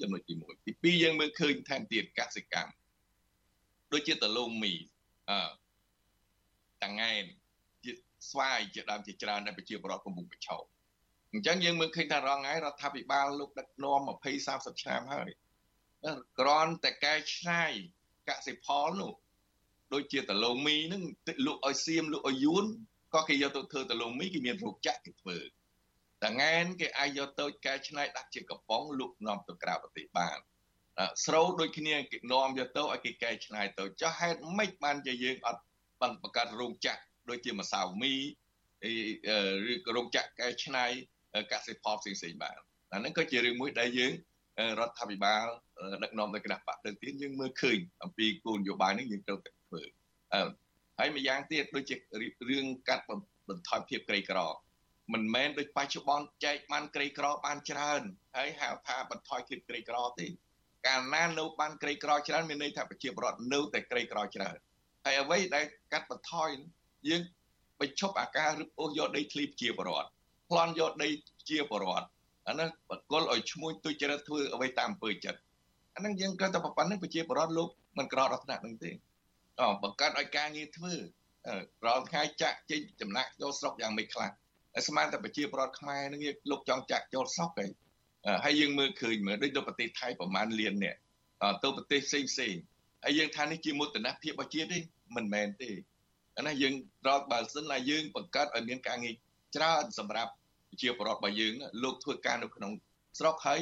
[0.00, 2.72] ចំណុចទី1ទី2យើងមើលឃើញថែមទៀតកសិកម្ម
[3.92, 4.74] ដូចជាតលងមី
[5.30, 5.38] អឺ
[6.82, 7.24] តង៉ែន
[7.84, 7.92] ជា
[8.30, 10.64] ស្វាយជាដើមជាច្រើនដែលប្រជាពលរដ្ឋកំពុងប្រឈម
[11.32, 15.30] អញ្ចឹងយើងមើលឃើញថារងថ្ងៃរដ្ឋាភិបាលលោកដឹកនាំ20 30ឆ្នាំហើយ
[16.38, 17.64] គ្រាន់តែកែច្នៃ
[18.28, 19.12] កសិផលនោះ
[19.92, 21.02] ដូចជាតឡូមីហ្នឹង
[21.46, 22.64] លក់ឲ្យសៀមលក់ឲ្យយួន
[23.14, 25.38] ក៏គេយកទៅធ្វើតឡូមីគេមានរោគចាក់គេធ្វើ
[26.24, 30.38] តងែនគេអាចយកទៅកែច្នៃដាក់ជាកំប៉ុងលក់នាំទៅក្រៅប្រទេសបាន
[31.24, 35.62] ស្រូវដូចគ្នាគេនាំយកទៅឲ្យគេកែច្នៃទៅចុះហេតុម៉េចបានជាយើងអត់
[36.00, 38.14] បានបង្កើតរោងចក្រដូចជាម្សៅមី
[39.72, 40.84] ឬក៏រោងចក្រកែច្នៃ
[41.52, 42.58] កសិផលផ្សេងៗបាន
[42.92, 44.12] អាហ្នឹងក៏ជារឿងមួយដែលយើង
[44.80, 45.46] រដ្ឋាភិបាល
[46.02, 49.82] ដឹកនាំដោយគណៈបកទៅទៀតយើងមើលឃើញអំពីគោលនយោបាយនេះយើងត្រូវតែធ្វើ
[50.98, 51.94] ហើយម្យ៉ាងទៀតដូចជា
[52.50, 53.04] រឿងកាត់
[53.48, 54.38] បន្ថយភាពក្រីក្រ
[55.12, 58.02] មិនមែនដូចបច្ចុប្បន្នចែកបានក្រីក្របានច្រើន
[58.36, 60.26] ហើយហៅថាបន្ថយភាពក្រីក្រទេ
[60.86, 64.56] កាលណានៅបានក្រីក្រច្រើនមានន័យថាប្រជាពលរដ្ឋនៅតែក្រីក្រច្រើន
[65.04, 66.48] ហើយអ្វីដែលកាត់បន្ថយ
[67.08, 67.22] យើង
[67.80, 70.08] បញ្ឈប់អាការរឹបអូសយកដីធ្លីប្រជាពលរដ្ឋ
[70.50, 71.08] ប្លន់យកដី
[71.50, 72.06] ជាពលរដ្ឋ
[72.48, 75.40] អានោះបកគលឲ្យឈ្មោះទុច្ចរិតធ្វើអ្វីតាមអំពើចិត្ត
[75.94, 78.90] អានឹងយើងគាត់តែប៉ុណ្្នឹងប្រជាពលរដ្ឋលោកមិនក្រដល់ថ្នាក់នឹងទេ
[79.60, 80.94] អបង្កើតឲ្យការងារធ្វើ
[81.86, 84.30] រាល់ថ្ងៃចាក់ចេញចំណាក់ចូលស្រុកយ៉ាងមិនខ្លះ
[84.74, 87.70] តែស្មានតែប្រជាពលរដ្ឋខ្មែរនឹងលោកចង់ចាក់ចូលស្រុកឯង
[88.44, 90.96] ហើយយើងមើលឃើញមើលដូចទៅប្រទេសថៃប្រហែលលានអ្នក
[91.62, 92.54] ទៅប្រទេសផ្សេងផ្សេង
[93.04, 94.78] ហើយយើងថានេះជាមោទនភាពរបស់ជាតិទេ
[95.16, 95.70] មិនមែនទេ
[96.36, 96.74] អានេះយើង
[97.08, 99.14] រកបើសិនណាយើងបង្កើតឲ្យមានការងារ
[99.56, 100.32] ច្រើនសម្រាប់
[100.82, 102.72] ជាបរដ្ឋរបស់យើងលោកធ្វើការនៅក្នុង
[103.18, 103.60] ស្រុកហើយ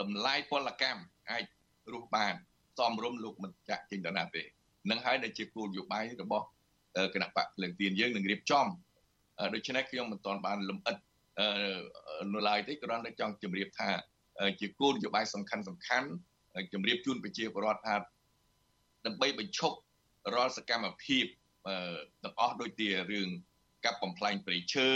[0.00, 1.44] តម្លៃពលកម្ម អាច
[1.92, 2.34] រស់បាន
[2.78, 4.42] សមរម្យលោកមិនចាក់ចេញទៅណាទេ
[4.90, 6.46] នឹងហើយដែលជាគោលនយោបាយរបស់
[7.14, 8.66] គណៈបកភ្លើងទៀនយើងនឹងរៀបចំ
[9.54, 10.96] ដូច្នេះខ្ញុំមិនទាន់បានលំអិត
[11.38, 13.90] អឺនៅឡើយទេគ្រាន់តែចង់ជម្រាបថា
[14.60, 16.08] ជាគោលនយោបាយសំខាន់សំខាន់
[16.72, 17.96] ជម្រាបជូនប្រជាពលរដ្ឋថា
[19.06, 19.76] ដើម្បីបញ្ឈប់
[20.34, 21.24] រាល់សកម្មភាព
[22.22, 23.28] ទាំងអស់ដូចជារឿង
[23.84, 24.88] កាប់បំផ្លាញព្រៃឈើ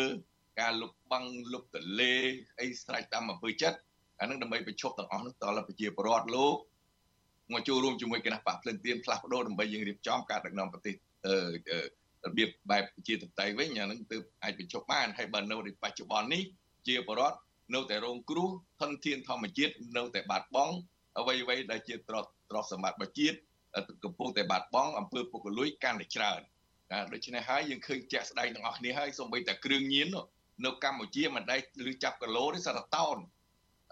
[0.60, 2.14] ការលុបបាំងលុបទលេ
[2.60, 3.78] អីស្រេចតាមអំពើចិត្ត
[4.20, 6.56] អានឹងដើម្បីបញ្ឈប់ទាំងអស់នោះតលប្រជាពលរដ្ឋលោក
[7.52, 10.94] មកចូលរួមជាមួយគណៈបកភ្លឹងទៀនផ្លាស់ប្ដូរដើម្បីយើងរៀបចំការដឹកនាំប្រទេស
[11.26, 11.36] អឺ
[12.26, 16.42] របៀបបែបប្រជាធិបតេយ្យវិញអានឹងទើបអាចបញ្ចុះបានហើយបើនៅในបច្ចុប្បន្ននេះ
[16.88, 17.38] ជាបរដ្ឋ
[17.74, 18.48] នៅតែរងគ្រោះ
[18.80, 20.74] ធនធានធម្មជាតិនៅតែបាត់បង់
[21.18, 23.36] អ្វីអ្វីដែលជាទ្រព្យទ្រព្យសម្បត្តិរបស់ជាតិ
[24.04, 26.40] កំពុងតែបាត់បង់អំពើពុករលួយកាន់តែច្រើន
[26.92, 30.08] ណាដូច្នេះហើយយើងឃើញជាក់ស្ដែងទាំងអស់គ្នាហើយសូម្បីតែគ្រឿងញៀន
[30.64, 31.60] នៅកម្ពុជាមិនដែល
[31.90, 33.16] ឬចាប់គីឡូទេសតតោន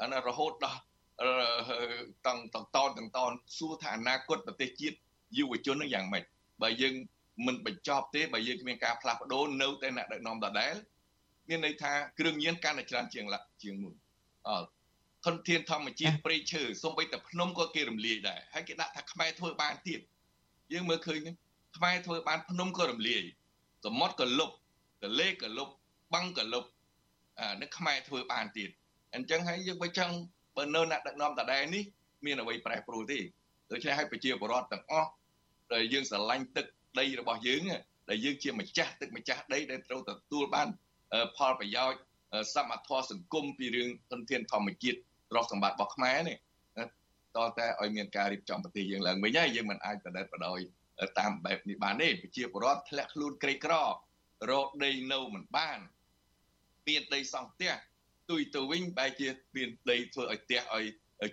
[0.01, 0.81] អានោះរហូតដល់
[2.27, 4.97] តង់តង់តនតង់តនសួរថាអនាគតប្រទេសជាតិ
[5.39, 6.25] យុវជននឹងយ៉ាងម៉េច
[6.63, 6.95] បើយើង
[7.47, 10.75] មិនបញ្ចប់ទេបើយើងគ្មានការផ្លាស់ប្ដូរនៅតែអ្នកដឹកនាំដដែល
[11.49, 13.95] មានន័យថាគ្រឿងញៀនកាន់តែច្រើនជាងឡាជាងមុន
[14.49, 14.65] អឺ
[15.25, 20.01] ធនធានធម្មជាតិព្រៃឈើសូម្បីតែភ្នំក៏គេរំលាយដែរហើយគេដាក់ថាខ្មែរធ្វើបានទៀត
[20.73, 21.19] យើងមើលឃើញ
[21.77, 23.23] ខ្មែរធ្វើបានភ្នំក៏រំលាយ
[23.85, 24.51] សមុទ្រក៏លុប
[25.03, 25.69] ទលេក៏លុប
[26.15, 26.65] បឹងក៏លុប
[27.41, 28.71] អានេះខ្មែរធ្វើបានទៀត
[29.17, 30.15] អញ្ចឹងហើយយើងបើចង់
[30.57, 31.85] បើនៅអ្នកដឹកនាំដដែលនេះ
[32.27, 33.19] មានអ្វីប្រែប្រួលទេ
[33.73, 35.11] ដូច្នេះហើយប្រជាពលរដ្ឋទាំងអស់
[35.75, 36.67] ដែលយើងស្រឡាញ់ទឹក
[36.99, 37.63] ដីរបស់យើង
[38.11, 40.69] ដែលយើងជាម្ចាស់ទឹកម្ចាស់ដីដែលត្រូវទទួលបាន
[41.37, 42.01] ផលប្រយោជន៍
[42.55, 44.99] សមត្ថភាពសង្គមពីរឿងធនធានធម្មជាតិ
[45.31, 46.37] ទ្រព្យសម្បត្តិរបស់ខ្មែរនេះ
[47.37, 50.59] តតែឲ្យមានការរៀបចំប្រទេសយើងឡើងវិញហើយយើងមិនអាចបដិបដោយ
[51.19, 53.75] តាមបែបនេះបានទេប្រជាពលរដ្ឋធ្លាក់ខ្លួនក្រីក្រ
[54.51, 55.79] រកដីនៅមិនបាន
[56.87, 57.73] មានដីសង់ផ្ទះ
[58.31, 60.85] ទុយទៅវិញបែរជាមានដីធ្វើឲ្យផ្ទះឲ្យ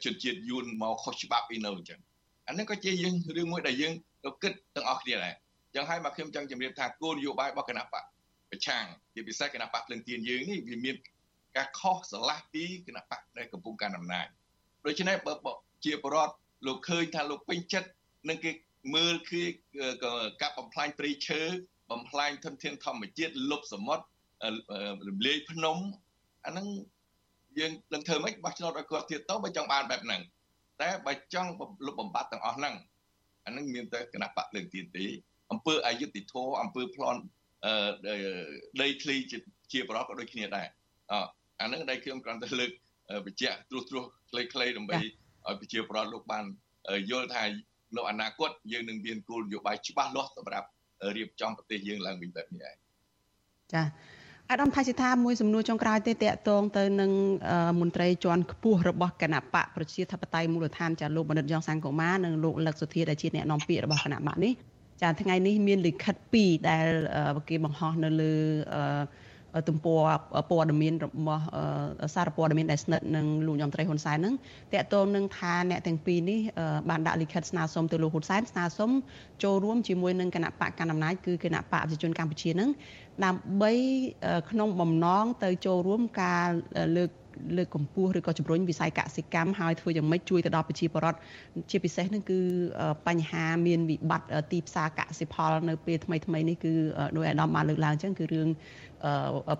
[0.04, 2.00] ជនជាតិយួនមកខុសច្បាប់អីនៅអញ្ចឹង
[2.48, 3.94] អានេះក៏ជាយើងរឿងមួយដែលយើង
[4.26, 5.36] ទៅគិតទាំងអស់គ្នាដែរ
[5.76, 8.04] ចឹងហើយមកខ្ញុំចង់ជម្រាបថាគោលនយោបាយរបស់គណៈបក
[8.52, 10.96] ប្រឆាំងជាពិសេសគណៈបកភ្លឹងទៀនយើងនេះវាមាន
[11.58, 14.28] ការខុសស្រឡះពីគណៈបកដែលកំពុងកាន់អំណាច
[14.86, 15.54] ដូច្នេះបើ
[15.86, 16.34] ជាបរដ្ឋ
[16.68, 17.89] លោកឃើញថាលោកពេញចិត្ត
[18.30, 18.52] នឹងគេ
[18.96, 19.41] មើលគឺ
[20.41, 21.41] កាប់បំផ្លាញព្រៃឈើ
[21.91, 24.06] បំផ្លាញធនធានធម្មជាតិលុបសមុទ្រ
[25.08, 25.78] រំលាយភ្នំ
[26.46, 26.68] អាហ្នឹង
[27.60, 30.22] យើងនឹងធ្វើម៉េចបោះឆ្នោតឲ្យគាត់ទៀតទៅបើចង់បានបែបហ្នឹង
[30.82, 31.50] តែបើចង់
[31.88, 32.76] លុបបំបត្តិទាំងអស់ហ្នឹង
[33.46, 35.06] អាហ្នឹងមានតែគណៈបកលើកទៀតទេ
[35.52, 37.20] អំពើអយុត្តិធម៌អំពើប្លន់
[38.82, 39.16] ដីធ្លី
[39.72, 40.68] ជាប្រកក៏ដូចគ្នាដែរ
[41.12, 41.14] អ
[41.62, 42.72] អាហ្នឹងដែលខ្ញុំគ្រាន់តែលើក
[43.26, 45.10] បញ្ជាក់ត្រួសត្រាសខ្លីៗដើម្បីឲ្យ
[45.62, 46.46] ប្រជាប្រដ្ឋលោកបាន
[47.12, 47.44] យល់ថា
[47.98, 50.68] នៅអនាគតយើងនឹងមានគោលនយោបាយច្បាស់លាស់សម្រាប់
[51.18, 52.76] រៀបចំប្រទេសយើងឡើងវិញបែបនេះឯង
[53.74, 53.84] ចា
[54.54, 57.12] អាដាមថាជាថាមួយសំណួរចុងក្រោយទេតកតងទៅនឹង
[57.82, 64.54] មន្ត្រីជាន់ខ្ពស់របស់គណៈបកប្រជាធិបតេយ្យមូលដ្ឋានចាលោកបណ្ឌិតយ៉ងសង្គមានិងលោកលឹកសុធាដែលជាអ្នកនាំពាក្យរបស់គណៈបកនេះ
[65.01, 66.88] ចាថ្ងៃនេះមានលិខិត2ដែល
[67.49, 68.34] គេបង្ហោះនៅលើ
[69.68, 69.99] ទំព័រ
[70.49, 71.43] ព័ត៌មានរបស់
[72.16, 74.34] សារព័ត៌មានដែលស្និទ្ធនឹងលោកញោមត្រីហ៊ុនសែនហ្នឹង
[74.74, 76.39] តកតងនឹងថាអ្នកទាំងពីរនេះ
[76.89, 78.91] បានដាក់លិខិតស្នើសុំទៅលោកហ៊ុនសែនស្នើសុំ
[79.43, 82.70] ចូលរួមជាមួយនឹងគណៈបកកណ្ដាលអំណាចគឺគណៈបកប្រជាជនកម្ពុជាហ្នឹង
[83.26, 83.72] ដើម្បី
[84.51, 86.47] ក្នុងបំណងទៅចូលរួមការ
[86.97, 87.10] លើក
[87.58, 91.20] លើកកម្ពស់ឬក៏ជំរុញវិស័យកសិកម្មហើយធ្វើយ៉ាងម៉េចជួយទៅដល់ប្រជាពលរដ្ឋ
[91.70, 92.40] ជាពិសេសនឹងគឺ
[93.08, 96.74] បញ្ហាមានវិបត្តិទីផ្សារកសិផលនៅពេលថ្មីថ្មីនេះគឺ
[97.18, 98.48] ដោយអាដាមបានលើកឡើងអញ្ចឹងគឺរឿង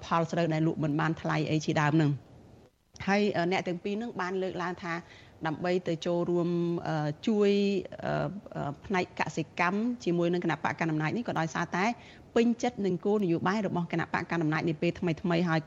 [0.06, 2.12] ផលស្រូវដែលលក់មិនបានថ្លៃអីជាដើមនឹង
[3.08, 3.22] ហើយ
[3.52, 4.94] អ្នកទាំងពីរនឹងបានលើកឡើងថា
[5.48, 6.50] ដើម្បីទៅចូលរួម
[7.28, 7.50] ជួយ
[8.86, 11.86] ផ្នែកកសិកម្មជាមួយនឹងគណៈបកកណ្ដាលអំណាចនេះក៏ដោយសារតែ
[12.36, 15.60] ពេញចិត្តនឹងគោលនយោបាយរបស់គណៈបកកណ្ដាលអំណាចនាពេលថ្មីថ្មីហើយ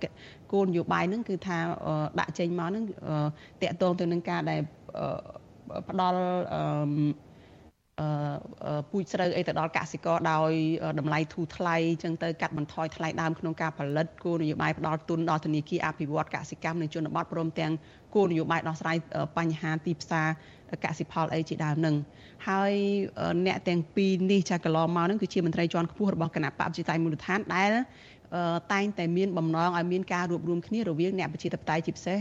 [0.53, 1.59] គោលនយោបាយហ្នឹងគឺថា
[2.20, 2.85] ដាក់ចេញមកហ្នឹង
[3.62, 4.61] តកតងទៅនឹងការដែល
[5.89, 6.18] ផ្ដល់
[6.55, 6.62] អឺ
[8.91, 10.53] ពូជស្រូវអីទៅដល់កសិករដោយ
[10.99, 17.72] តម្លៃធូរថ្លៃចឹងទៅកាត់បន្ថយថ្លៃដើមក្នុងការផលិតគោលនយោបាយផ្ដល់ទុនដល់ធនាគារអភិវឌ្ឍកសិកម្មនៅជនបទព្រមទាំង
[18.17, 18.97] គោលនយោបាយដោះស្រាយ
[19.39, 20.29] បញ្ហាទីផ្សារ
[20.85, 21.95] កសិផលអីជាដើមនឹង
[22.49, 22.73] ហើយ
[23.47, 27.71] អ្នកទាំងពីរនេះចាកន្លងមកនឹងគឺជាមន្ត្រីជាន់ខ្ពស់របស់គណៈបព្វជិតៃមូលដ្ឋានដែល
[28.73, 32.19] តែងតែមានបំណងឲ្យមានការរួបរวมគ្នារវាងអ្នកប្រជាធិបតេយ្យជាពិសេស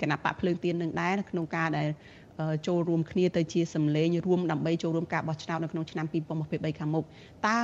[0.00, 1.88] គណៈបកភ្លើងទៀននឹងដែរក្នុងការដែល
[2.66, 7.04] ចូលរួមគ្នាទៅជាសម្លេងរួមដើម្បីចូលរួមការបោះឆ្នោតនៅក្នុងឆ្នាំ2023ខាងមុខ
[7.46, 7.58] តើ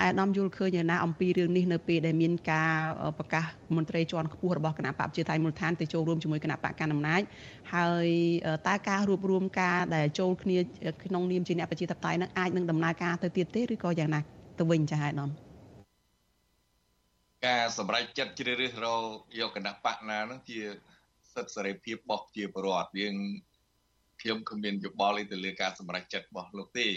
[0.00, 2.72] អាដាមយល់ឃើញយ៉ាងណាអំពីរឿងនេះនៅពេលដែលមានការ
[3.18, 3.44] ប្រកាស
[3.76, 7.22] មន្ត្រីជាន់ខ្ពស់របស់គណៈបកប្រជាធិបតេយ្យមូលដ្ឋានទៅចូលរួមជាមួយគណៈបកកណ្ដាលអំណាច
[7.74, 8.08] ហើយ
[8.68, 10.58] តើការរួបរวมការដែលចូលគ្នា
[11.04, 14.20] ក្នុងនាមជាអ្នកប្រជាធិបតេយ្យនឹងអាចនឹងដំណើរការទៅទៀតទេឬក៏យ៉ាងណា
[14.58, 15.30] ទៅវិញចា៎អាដាម
[17.46, 19.02] ការសម្រេចចិត្តជ្រើសរើសរក
[19.40, 20.58] យកគណៈបកណានោះជា
[21.34, 23.16] សិទ្ធិសេរីភាពរបស់ជាពលរដ្ឋយើង
[24.20, 26.88] ខ្ញុំគ្មានយោបល់ទេទៅលើការសម្រេចចិត្តរបស់លោកទេ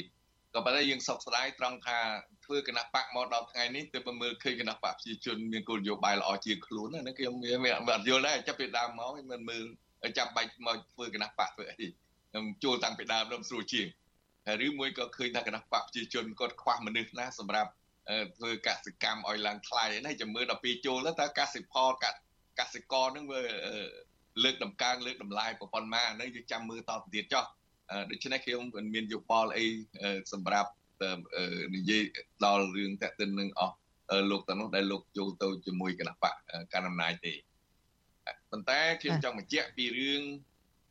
[0.53, 1.97] ក៏ប៉ុន្តែយើងសោកស្ដាយត្រង់ថា
[2.45, 9.63] ធ្វើគណៈបកមកដល់ថ្ងៃនេះទើបមើលឃើញគណៈបកប្រជាជនមានគោលនយោបាយល្អជាងខ្លួនណាខ្ញុំមានអត់យល់ដែរចាប់ពីដើមមកមិនមើល
[10.17, 13.87] ចាំបាច់មកធ្វើគណៈបកធ្វើអីខ្ញុំជួលតាំងពីដើមដល់ស្រួលជាង
[14.65, 17.71] ឬមួយក៏ឃើញថាគណៈបកប្រជាជនគាត់ខ្វះមនុស្សណាសម្រាប់
[18.37, 21.89] ធ្វើកសិកម្មឲ្យឡើងថ្លៃណាចាំមើលដល់ពេលចូលទៅតើកសិផល
[22.59, 23.41] កសិករនឹងមើ
[24.43, 27.45] លលើកដំកើងលើកតម្លៃប្រព័ន្ធមកហ្នឹងយើងចាំមើលតទៅទៀតចុះ
[28.11, 29.65] ដូច្នេះខ្ញុំមិនមានយោបល់អី
[30.33, 30.71] សម្រាប់
[31.75, 32.03] និយាយ
[32.45, 33.75] ដល់រឿងតេតិននឹងអស់
[34.31, 36.33] លោកតានោះដែលលោកចូលទៅជាមួយគណៈបក
[36.73, 37.33] កណ្ដាលអំណាចទេ
[38.51, 40.21] ប៉ុន្តែខ្ញុំចង់បញ្ជាក់ពីរឿង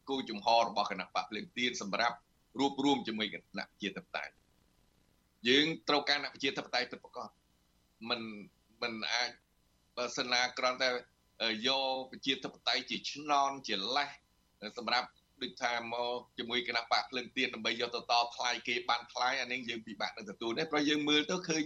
[0.09, 2.17] គោលជំហររបស់គណៈបកភ្លើងទៀនសម្រាប់
[2.59, 4.25] រួបរวมជាមួយគណៈជាតបតៃ
[5.49, 7.29] យើងត្រូវការអ្នកប្រជាធិបតេយ្យពិតប្រាកដ
[8.09, 8.21] មិន
[8.83, 9.31] មិនអាច
[9.97, 10.89] បើសិនណាគ្រាន់តែ
[11.67, 14.11] យកប្រជាធិបតេយ្យជាឆ្នន់ជាលេះ
[14.79, 15.09] សម្រាប់
[15.43, 21.63] ដូចថាមកជាមួយគណៈបកភ្លឹងទៀនដើម្បីយកទៅតថ្លៃគេបានថ្លៃអានេះយើងពិបាកនឹងទទួលទេព្រោះយើងមើលទៅឃើញ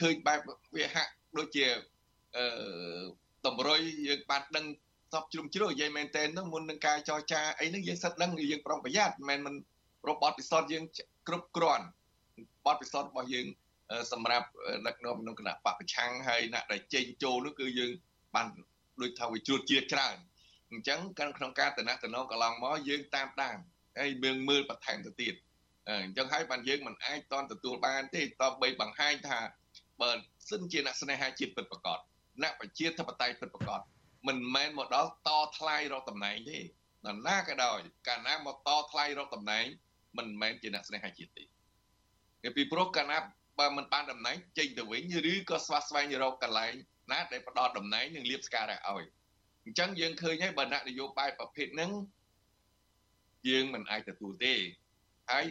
[0.00, 0.40] ឃើញបែប
[0.76, 1.64] វាហាក់ដូចជា
[2.36, 2.44] អឺ
[3.46, 4.66] តម្រុយយើងបានដឹង
[5.12, 9.54] សពជ្រុំជ្រោយនិយាយមែនតើនឹងមុននឹងការចរចាអីហ្នឹងយើងសិតដឹងយើងប្រុងប្រយ័ត្នមិនមែនមិន
[10.08, 10.84] របបពិសោធន៍យើង
[11.28, 11.86] គ្រប់គ្រាន់
[12.66, 13.46] បទពិសោធន៍របស់យើង
[14.12, 14.46] សម្រាប់
[14.86, 17.90] ដឹកនាំក្នុងគណៈបពប្រឆាំងហើយអ្នកដែលចេញចូលនោះគឺយើង
[18.34, 18.46] បាន
[19.02, 20.16] ដូចថាវាជួតជាច្រើន
[20.70, 21.00] អញ្ចឹង
[21.38, 23.58] ក្នុងការតំណតំណងកន្លងមកយើងតាមដាន
[23.98, 25.34] ហើយមើលមើលបន្ថែមទៅទៀត
[25.88, 29.38] អញ្ចឹងហើយបានយើងមិនអាចតន់ទទួលបានទេតបីបង្ហាញថា
[30.00, 30.10] បើ
[30.50, 31.98] សិនជាអ្នកស្នេហាជាតិពិតប្រាកដ
[32.42, 33.80] អ្នកប្រជាធិបតេយ្យពិតប្រាកដ
[34.28, 36.58] មិនមែនមកដល់តថ្លៃរកតំណែងទេ
[37.06, 37.78] ដល់ណាក៏ដោយ
[38.08, 39.64] កាលណាមកតថ្លៃរកតំណែង
[40.18, 43.18] មិនមែនជាអ្នកស្នេហាជាតិទេពីព្រោះកាលណា
[43.58, 45.02] បើមិនបានតំណែងចេញទៅវិញ
[45.32, 46.72] ឬក៏ស្វះស្វែងរកកន្លែង
[47.12, 49.06] ណាដែលផ្ដល់តំណែងនិងលៀបស្ការៈឲ្យ
[49.64, 51.90] អញ្ចឹងយើងឃើញហើយបើអ្នកនយោបាយប្រភេទហ្នឹង
[53.48, 54.54] យើងមិនអាចទទួលទេ
[55.30, 55.46] ហើយ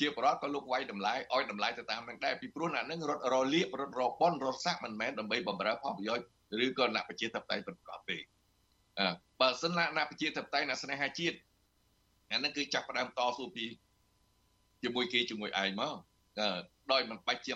[0.00, 6.26] ជាបរិបទក៏លោកវាយតម្លៃឲ្យតម្លៃទៅតាមនឹងដែរពីព្រោះអ្នកហ្នឹងរត់រលៀបរត់របន់រត់សាក់មិនមែនដើម្បីបំរើផលប្រយោជន៍
[6.64, 8.16] ឬក៏អ្នកប្រជាធិបតេយ្យប្រកបទេ
[8.98, 9.08] អើ
[9.40, 11.36] បើសិនណាអ្នកប្រជាធិបតេយ្យអ្នកស្នេហាជាតិ
[12.30, 13.66] អាហ្នឹងគឺចាប់ផ្ដើមតស៊ូពី
[14.82, 15.94] ជាមួយគេជាមួយឯងមក
[16.92, 17.52] ដោយមិនបាច់ជា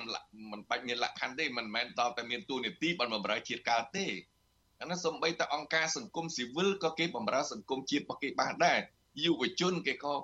[0.53, 4.07] មិនបាច់មានលក្ខខណ្ឌទេមិនមែនតតែមានទូនីតិបានបំរើជាតិកើតទេ
[4.81, 8.79] អានោះសំបីតែអង្គការសង្គមស៊ីវិលក៏គេបំរើសង្គមជាតិរបស់គេបានដែរ
[9.25, 10.15] យុវជនគេក៏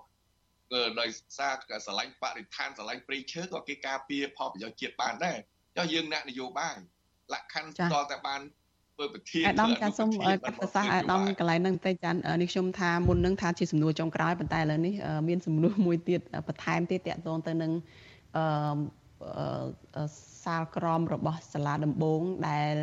[1.01, 5.39] ដោយសារស្រឡាញ់បរិស្ថានស្រឡាញ់ព្រៃឈើក៏គេការពារផលប្រយោជន៍ជាតិបានដែរ
[5.77, 6.77] ចុះយើងអ្នកនយោបាយ
[7.33, 8.41] លក្ខខណ្ឌតតែបាន
[8.95, 14.95] ធ្វើប្រធានអាដាមចាសូមកាត់ប្រសាសន៍អាដាមកន្លែងហ្នឹងតែចានេះខ្ញុំថាមុននឹងថាជាសំណួរចុងក្រោយប៉ុន្តែឥឡូវនេះ
[15.29, 17.73] មានសំណួរមួយទៀតបន្ថែមទៀតតកតងទៅនឹង
[18.37, 20.05] អឺ
[20.45, 22.75] សាលក្រមរបស់សាលាដំបងដែល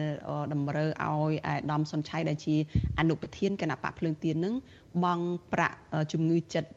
[0.53, 2.55] តម្រូវឲ្យអាដាមសុនឆៃដែលជា
[2.99, 4.55] អនុប្រធានគណៈបកភ្លើងទៀននឹង
[5.03, 5.77] បង់ប្រាក់
[6.11, 6.69] ជំងឺចិត្ត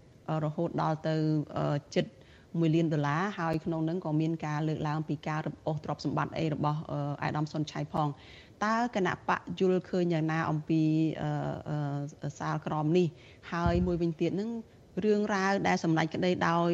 [0.44, 1.14] រហូតដល់ទៅ
[1.94, 2.12] ចិត្ត
[2.60, 6.78] 1លានដុល្លារហើយក្នុងនឹងក៏មានការលើកឡើងពីការរំអូសទ្រព្យសម្បត្តិអីរបស់
[7.22, 8.08] អាដាមសុនឆៃផង
[8.64, 10.82] តើគណៈបកយល់ឃើញយ៉ាងណាអំពី
[12.38, 13.06] សាលក្រមនេះ
[13.52, 14.50] ហើយមួយវិញទៀតនឹង
[15.02, 16.72] រឿងរ៉ាវដែលសម្ដេចក្តីដោយ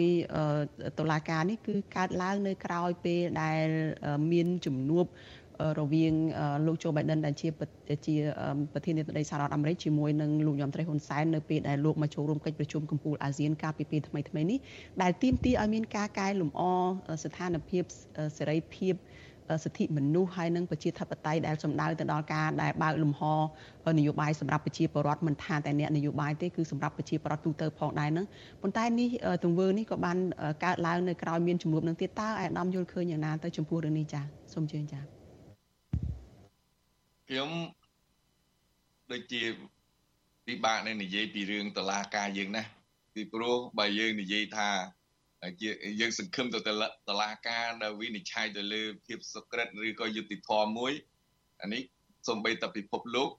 [0.98, 3.66] តុលាការនេះគឺកើតឡើងនៅក្រោយពេលដែល
[4.32, 5.06] មានជំនួប
[5.80, 6.14] រវាង
[6.66, 7.48] លោកโจ Biden ដែលជា
[8.06, 8.16] ជា
[8.72, 14.58] ប្រធានាធិបតីសហរដ្ឋអាមេរិកជាមួយនឹងលោកញោមត្រីហ៊ុនសែននៅពេលដែលលោកមកចូលរួមកិច្ចប្រជុំកំពូលអាស៊ានកាលពីពេលថ្មីៗនេះ
[15.02, 16.62] ដែលទាមទារឲ្យមានការកែលម្អ
[17.24, 17.82] ស្ថានភាព
[18.38, 18.94] សេរីភាព
[19.64, 23.22] សិទ្ធិមនុស្សហើយនិងប្រជាធិបតេយ្យដែលសំដៅទៅដល់ការដែលបើកលំហ
[23.98, 28.26] នយោបាយសម្រាប់ប្រជាពលរដ្ឋមិនថាតែអ្នកនយោបាយទេគឺសម្រាប់ប្រជាពលរដ្ឋទូទៅផងដែរហ្នឹង
[28.62, 29.08] ប៉ុន្តែនេះ
[29.44, 30.18] ទង្វើនេះក៏បាន
[30.64, 34.20] កើតឡើងនៅក្រៅមានជំនួបនឹងទៀតតើអាដាមយល់ឃើញយ៉ាងណាទៅចំពោះរឿងនេះចា
[34.52, 35.00] សូមជឿចា
[37.28, 37.50] ខ្ញុំ
[39.12, 39.42] ដូចជា
[40.46, 42.62] ពិបាកនៅនិយាយពីរឿងតឡាការយើងណា
[43.14, 44.99] ពីព្រោះបើយើងនិយាយថាជា
[46.00, 46.58] យើងសង្ឃឹមទៅ
[47.08, 50.92] តឡាការដែលវិនិច្ឆ័យទៅលើភាពសុក្រិតឬក៏យុតិធម៌មួយ
[51.62, 51.82] អានេះ
[52.28, 53.30] សំបីតែពិភពលោក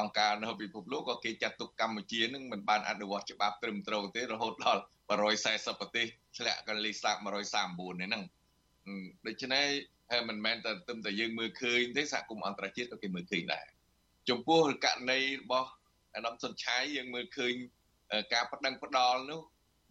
[0.00, 4.82] អង្គការនៅពិភពលោកក៏គេចាត់ទុកកម្ពុជានឹងមិនបានអនុវត្តច្បាប់ត្រឹមត្រូវទេរហូតដល់
[5.34, 6.06] 140ប្រទេស
[6.38, 8.22] ធ្លាក់កលីសាក139នេះហ្នឹង
[9.26, 9.66] ដូច្នេះ
[10.10, 13.66] ហើយមិនមែនតែទឹមតែយើងមើលឃើញទេសហគមន៍អន្តរជាតិក៏គេមើលឃើញដែរ
[14.28, 15.70] ចំពោះករណីរបស់
[16.14, 17.54] អាដាមសុនឆៃយើងមើលឃើញ
[18.34, 19.40] ការប្តឹងផ្ដាល់នោះ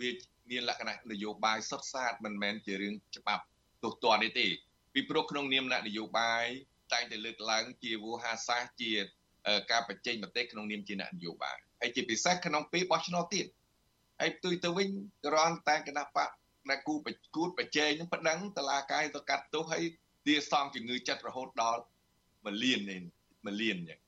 [0.01, 0.09] វា
[0.51, 3.43] មានលក្ខណៈនយោបាយសុទ្ធសាធមិនមែនជារឿងច្បាប់
[3.83, 4.47] ទោះទណ្ឌនេះទេ
[4.93, 6.45] ពីព្រោះក្នុងនាមអ្នកនយោបាយ
[6.93, 8.91] តែងតែលើកឡើងជាវោហាសាសជា
[9.71, 13.47] ការបញ្ចេញមតិក្នុងនាមជាអ្នកនយោបាយហើយជាពិសេសក្នុងពេលបោះឆ្នោតទៀត
[14.19, 14.89] ហើយផ្ទុយទៅវិញ
[15.35, 16.29] រនតែគណៈបក
[16.69, 19.83] ដែលគូបគូតបច្ចេកនឹងប្តឹងតឡាកាយទៅកាត់ទោសហើយ
[20.27, 21.81] ទាសំជំងឺចិត្តរហូតដល់
[22.25, 23.99] 1លាននេះ1លានចឹង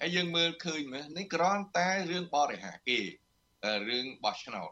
[0.00, 3.00] ហើយយើងមើលឃើញមើលនេះគ្រាន់តែរឿងបរិហាគេ
[3.88, 4.70] រឿងបោះឆ្នោត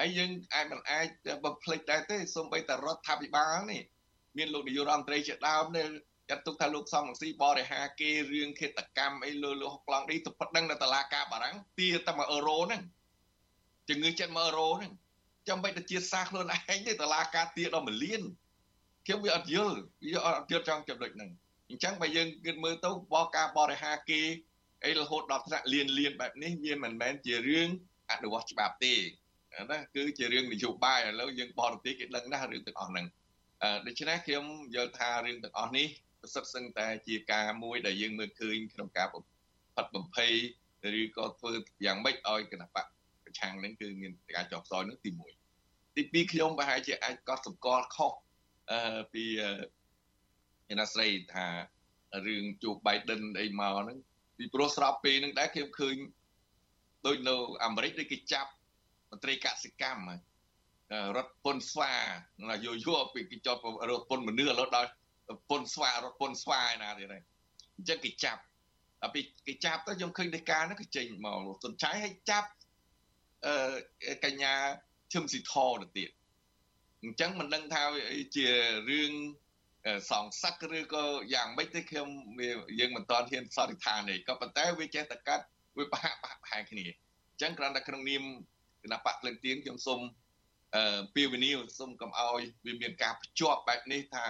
[0.00, 1.08] ហើយយើងអាចមិនអាច
[1.44, 3.82] បំភ្លេចដែរទេសូម្បីតែរដ្ឋាភិបាលនេះ
[4.36, 5.84] មានលោកនាយករដ្ឋមន្ត្រីជាដើមនៅ
[6.30, 12.82] ចាត់ទុកថាលោកសំរងស៊ីបរិហាគេរឿងឃាតកម្មអីលើលោកប្លង់នេះទៅប៉ណ្ដឹងនៅតឡាការបារាំងទាតែ1អឺរ៉ូហ្នឹង
[13.88, 14.92] ជំងឺចិត្ត1អឺរ៉ូហ្នឹង
[15.48, 18.22] ចាំបាច់ទៅជាតិសាសខ្លួនឯងទេតឡាការទាដល់1លាន
[19.06, 21.30] ខ្ញុំវាអត់យល់វាអត់យល់ចង់ចំណុចហ្នឹង
[21.68, 24.20] អញ្ចឹងបើយើងគិតមើលទៅបកការបរិហាគេ
[24.84, 27.68] អីរហូតដល់ថ្នាក់លៀនលៀនបែបនេះវាមិនមែនជារឿង
[28.10, 28.94] អនុវត្តច្បាប់ទេ
[29.70, 33.06] ណាគឺជារឿងនយោបាយឥឡូវយើងបរទេសគេដឹងណាស់រឿងទាំងអស់ហ្នឹង
[33.86, 34.44] ដូច្នេះខ្ញុំ
[34.74, 35.86] យល់ថារឿងទាំងអស់នេះ
[36.20, 40.32] ប្រសិទ្ធសឹងតែជាការមួយដែលយើងមើលឃើញក្នុងការផាត់បំភ័យ
[41.00, 41.52] ឬក៏ធ្វើ
[41.86, 42.86] យ៉ាងម៉េចឲ្យគណៈបក
[43.24, 45.10] ប្រឆាំងនឹងគឺមានការចោទខ្សោយនឹងទី
[45.58, 48.12] 1ទី2ខ្ញុំប្រហែលជាអាចកត់សម្គាល់ខុស
[48.70, 49.24] អឺពី
[50.72, 51.46] ឯណាស្រីថា
[52.26, 53.98] រឿងជួប Biden អីមកហ្នឹង
[54.36, 55.96] ពីព្រោះស្របពេលហ្នឹងដែរខ្ញុំឃើញ
[57.06, 57.34] ដូចនៅ
[57.64, 58.50] អាមេរិកដូចគេចាប់
[59.12, 60.08] មន្ត្រីកសិកម្ម
[61.16, 61.92] រដ្ឋពុនស្វា
[62.64, 63.56] យោយោពីគេចោត
[63.90, 64.90] រដ្ឋពុនមនុស្សឥឡូវដល់
[65.48, 67.22] ពុនស្វារដ្ឋពុនស្វាឯណាទៀតហើយ
[67.76, 68.42] អញ្ចឹងគេចាប់
[69.02, 72.48] ដល់ពីគេចាប់ទៅខ្ញុំឃើញដីកាហ្នឹងគេចេញមកលោកសុនឆៃឲ្យចាប់
[73.46, 74.54] អឺកញ្ញា
[75.12, 76.10] ឈឹមស៊ីធទៅទៀត
[77.02, 77.82] អញ្ចឹងមិនដឹងថា
[78.36, 78.46] ជា
[78.90, 79.12] រឿង
[80.10, 81.04] សងសឹកឬក៏
[81.34, 82.08] យ៉ាងម៉េចទេខ្ញុំ
[82.38, 82.50] វា
[82.80, 85.44] យើងមិនទាន់ហ៊ានសន្និដ្ឋានទេក៏ប៉ុន្តែវាចេះតែកាត់
[85.78, 88.22] វាប្រហាក់ប្រហែលគ្នាអញ្ចឹងគ្រាន់តែក្នុងនាម
[88.82, 90.00] គណៈបកក្លិនទៀងខ្ញុំសូម
[90.76, 94.24] អឺពីវិនិយោគសូមកុំឲ្យវាមានការភ្ជាប់បែបនេះថា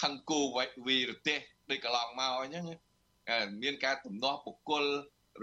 [0.00, 0.40] ខឹងគូ
[0.86, 2.64] វីរទេសដូចកន្លងមកអញ្ចឹង
[3.62, 4.84] មានការទំនាស់បុគ្គល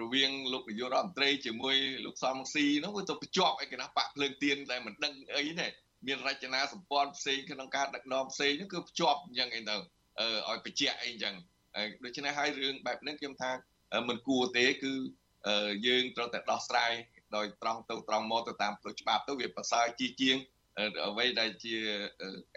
[0.02, 1.76] រវាងលោកនាយករដ្ឋមន្ត្រីជាមួយ
[2.06, 5.68] លោកសំស៊ីនោះវាទៅភ្ជាប់ឯគណៈបកភ្លើងទៀនដែលមិនដឹងអីទេ
[6.08, 9.76] មានរចនាសម្ព័ន្ធផ្សេងក្នុងការដឹកនាំផ្សេងហ្នឹងគឺភ្ជាប់អញ្ចឹងអីទៅ
[10.50, 11.36] ឲ្យបញ្ជាក់អីអញ្ចឹង
[12.04, 13.52] ដូច្នេះហើយរឿងបែបនេះខ្ញុំថា
[14.10, 14.94] មិនគួរទេគឺ
[15.88, 16.92] យើងត្រូវតែដោះស្រាយ
[17.36, 20.38] ដោយត្រង់ទៅត្រង់មកទៅតាមផ្លូវច្បាប់ទៅវាប្រសើរជាជាង
[21.07, 21.75] អ្វីដែលជា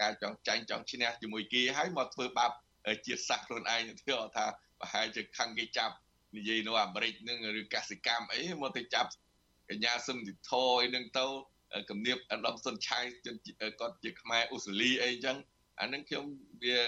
[0.01, 2.51] ការចង់ចាញ់ចង់ឈ្នះជាមួយគេហើយមកធ្វើបាប
[3.07, 4.47] ជាតិសាសន៍ខ្លួនឯងធ្វើថា
[4.81, 5.95] ប្រហែលជាខឹងគេចាប់
[6.37, 9.11] និយាយនៅអាមេរិកនឹងឬកសិកម្មអីមកទៅចាប់
[9.71, 10.53] កញ្ញាសឹមទីធ
[10.83, 11.27] អីនឹងទៅ
[11.91, 13.33] គំនាបអណ្ដំសុនឆៃគា
[13.89, 15.37] ត់ជាខ្មែរអូស្ត្រាលីអីអញ្ចឹង
[15.81, 16.25] អានឹងខ្ញុំ
[16.65, 16.79] វា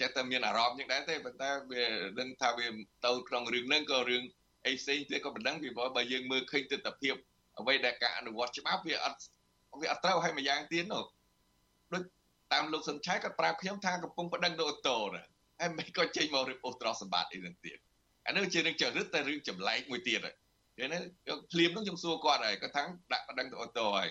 [0.00, 1.84] ចេះតែមានអារម្មណ៍យ៉ាងដែរទេប៉ុន្តែវា
[2.18, 2.66] ដឹងថាវា
[3.06, 4.22] ទៅក្នុងរឿងហ្នឹងក៏រឿង
[4.66, 7.10] អីផ្សេងទៀតក៏មិនដឹងពីព្រោះបើយើងមើលឃើញទស្សនវិជ្ជា
[7.58, 9.18] អ្វីដែលការអនុវត្តច្បាប់វាអត់
[9.80, 11.04] វាអត់ត្រូវឲ្យម្យ៉ាងទៀតនោះ
[11.92, 12.02] ដូច
[12.52, 15.22] តាមលោកសុនឆៃគាត់ប្រាប់ខ្ញុំថាកំពុងប្តឹងទៅអូតូណា
[15.60, 17.78] ហើយមិនក៏ចេញមករៀបអូស្រស់សម្បត្តិអីហ្នឹងទៀត
[18.26, 20.36] អានេះជារឿងចរិតតែរឿងចម្លែកមួយទៀតហើយ
[20.78, 21.00] គេនេះ
[21.52, 24.08] ភ្លាមនោះខ្ញុំសួរគាត់ហើយគាត់ថាដាក់ប្តឹងទៅអូតូហើយ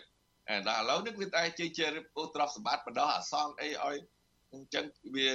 [0.68, 1.86] ដល់ឥឡូវនេះវាតែជាជា
[2.18, 3.98] អូស្រស់សម្បត្តិបណ្ដោះអាសន្នអីឲ្យ
[4.54, 4.86] អញ្ចឹង
[5.16, 5.30] វា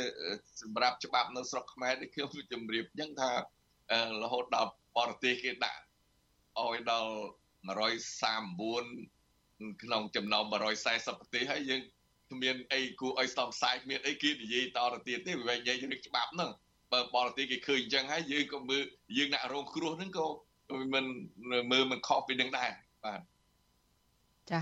[0.62, 3.31] សម្រាប់ច្បាប់នៅស្រុកខ្មែរនេះខ្ញុំជម្រាបអញ្ចឹងថា
[4.23, 5.81] រហូតដល់ បរទេសគេដាក់
[6.61, 7.13] ឲ្យដល់
[7.69, 10.55] 139ក្នុងចំណោម140
[11.21, 11.81] ប្រទេសហើយយើង
[12.31, 16.51] គ្មានអីគួរឲ្យស្ទង់ផ្សាយគ្មានអីគេនិយាយតទៅទៀតទេវានិយាយរឿងច្បាប់ហ្នឹង
[16.93, 18.83] បើបរទេសគេឃើញអញ្ចឹងហើយយើងក៏មើល
[19.17, 20.27] យើងអ្នករងគ្រោះហ្នឹងក៏
[20.95, 21.05] មិន
[21.71, 22.71] មើលមិនខុសពីនឹងដែរ
[23.05, 23.21] បាទ
[24.51, 24.61] ចា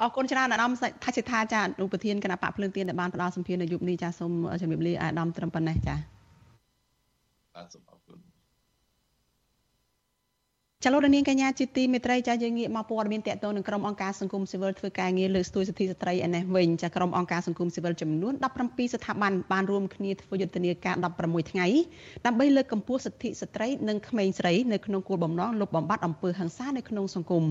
[0.00, 0.70] អរគុណច្រើនអាដាម
[1.04, 5.94] ថាសិដ្ឋាចាលោកប្រធានគណៈបកភ្លើងទៀនដែលបានផ្ដល់សម្ភារនៅយុគនេះចាសូមជំរាបលាអាដាមត្រឹមប៉ុណ្ណេះចា
[7.54, 7.91] បាទសូមអរគុណ
[10.84, 21.66] ចលនានាងកញ្ញាជាទីមេត្រីចាយើងងាកមកព័ត៌មានតកតងនឹងក្រុមអង្គការសង្គមស៊ីវិលធ្វើការងារលើកស្ទួយសិទ្ធិស្ត្រីឯនេះវិញចាក្រុមអង្គការសង្គមស៊ីវិលចំនួន17ស្ថាប័នបានរួមគ្នាធ្វើយុទ្ធនាការ16ថ្ងៃ
[22.26, 27.44] ដើម្បីលើកកម្ពស់សិទ្ធិស្ត្រីនិងក្មេងស្រីនៅក្នុងគោលបំណងលុបបំបាត់អំពើហិង្សានៅក្នុងសង្គម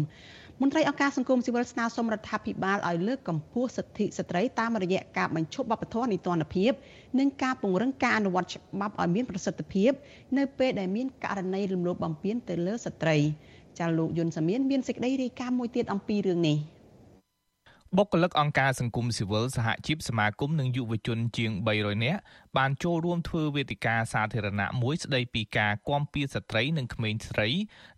[0.63, 6.71] មន្ត្រីអង្គការសង្គមស៊ីវិលស្នើសុំរដ្ឋាភិបាលឲ្យលើកកម្ពស់សិទ្ធិស្ត្រីតាមរយៈការបញ្ឈប់បបធរនីតិរដ្ឋភាព
[7.19, 9.91] និងការពង្រឹងការអនុវត្តច្បាប់ឲ្យមានប្រសិទ្ធភាព
[10.37, 13.17] នៅពេលដែលមានករណីរំលោភបំពានទៅលើស្ត្រី
[13.79, 16.57] ចាលោកយុនសាមៀនមានសេចក្តីរាយការណ៍មួយទៀតអំពីរឿងនេះ
[17.97, 22.19] បុគ្គលិកអង្គការសង្គមស៊ីវិលសហជីពសមាគមនិងយុវជនជាង300នាក់
[22.57, 27.49] បានចូលរួមធ្វើវេទិកាសាធារណៈមួយស្ដីពីការគាំពៀស្ត្រីនិងក្មេងស្រី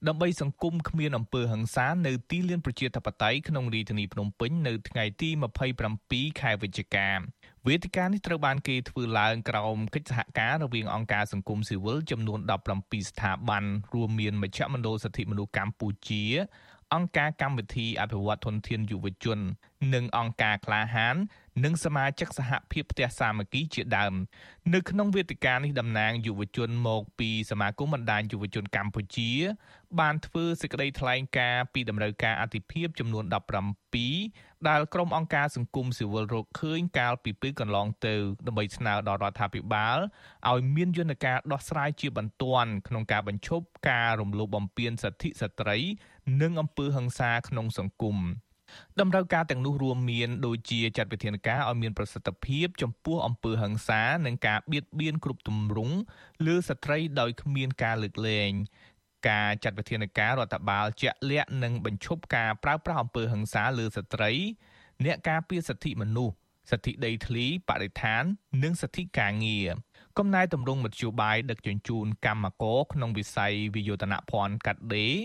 [0.07, 5.29] ដើម្បីសង្គមគ្មានអំពើហិង្សានៅទីលានប្រជាធិបតេយ្យក្នុងរាជធានីភ្នំពេញនៅថ្ងៃទី
[5.85, 7.09] 27ខែវិច្ឆិកា
[7.67, 12.39] វេទិកានេះត្រូវបានគេធ្វើឡើងក្រោមកិច្ចសហការរវាងអង្គការសង្គមស៊ីវិលចំនួន
[12.75, 13.63] 17ស្ថាប័ន
[13.93, 16.23] រួមមានមជ្ឈមណ្ឌលសិទ្ធិមនុស្សកម្ពុជា
[16.93, 19.39] អង្គការកម្មវិធីអភិវឌ្ឍធនធានយុវជន
[19.93, 21.15] និងអង្គការក្លាហាន
[21.63, 24.13] និងសមាជិកសហភាពផ្ទះសាមគ្គីជាដើម
[24.73, 29.31] នៅក្នុងវេទិកានេះតំណាងយុវជនមកពីសមាគមបណ្ដាញយុវជនកម្ពុជា
[29.99, 33.23] បានធ្វើសេចក្តីថ្លែងការណ៍ពីដំណើរការអធិភាពចំនួន
[33.95, 38.15] 17ដែលក្រុមអង្គការសង្គមស៊ីវិលរកឃើញកាលពីពេលកន្លងទៅ
[38.47, 39.97] ដើម្បីស្នើដល់រដ្ឋាភិបាល
[40.51, 45.77] ឲ្យមានយន្តការដោះស្រាយជាបន្ទាន់ក្នុងការបញ្ឈប់ការរំលោភបំពានសិទ្ធិស្ត្រី
[46.41, 48.17] និងអំពើហិង្សាក្នុងសង្គម
[48.99, 55.95] តម្រូវការទាំងនោះរួមមានដូចជាចាត់វិធានការឲ្យមានប្រសិទ្ធភាពចំពោះអំពើហិង្សានិងការបៀតបៀនគ្រប់ទម្រង់
[56.45, 58.51] លើស្ត្រីដោយគ្មានការលើកលែង
[59.29, 64.31] ការចាត់វិធានការរដ្ឋបាលជាក់លាក់និងបញ្ឈប់ការប្រើប្រាស់អំពើហិង្សាលើស្ត្រី
[65.05, 66.35] អ្នកការពារសិទ្ធិមនុស្ស
[66.71, 68.23] សិទ្ធិដីធ្លីបរិស្ថាន
[68.63, 69.67] និងសិទ្ធិការងារ
[70.17, 75.15] កំណែតម្រង់មធ្យោបាយដឹកជញ្ជូនកម្មករក្នុងវិស័យវិយោធនភ័ណ្ឌកាត់ដេរ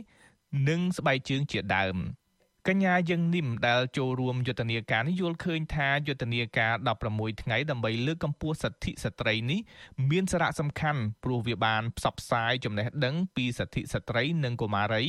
[0.69, 1.97] និងស្បែកជើងជាដើម
[2.69, 6.73] កញ្ញាយើងនិមដែលចូលរួមយុទ្ធនាការនេះយល់ឃើញថាយុទ្ធនាការ
[7.09, 9.61] 16ថ្ងៃដើម្បីលើកកម្ពស់សិទ្ធិស្ត្រីនេះ
[10.11, 15.05] មានសារៈសំខាន់ព្រោះវាបានផ្សព្វផ្សាយចំណេះដឹងពីសិទ្ធិស្ត្រីនិងកុមារី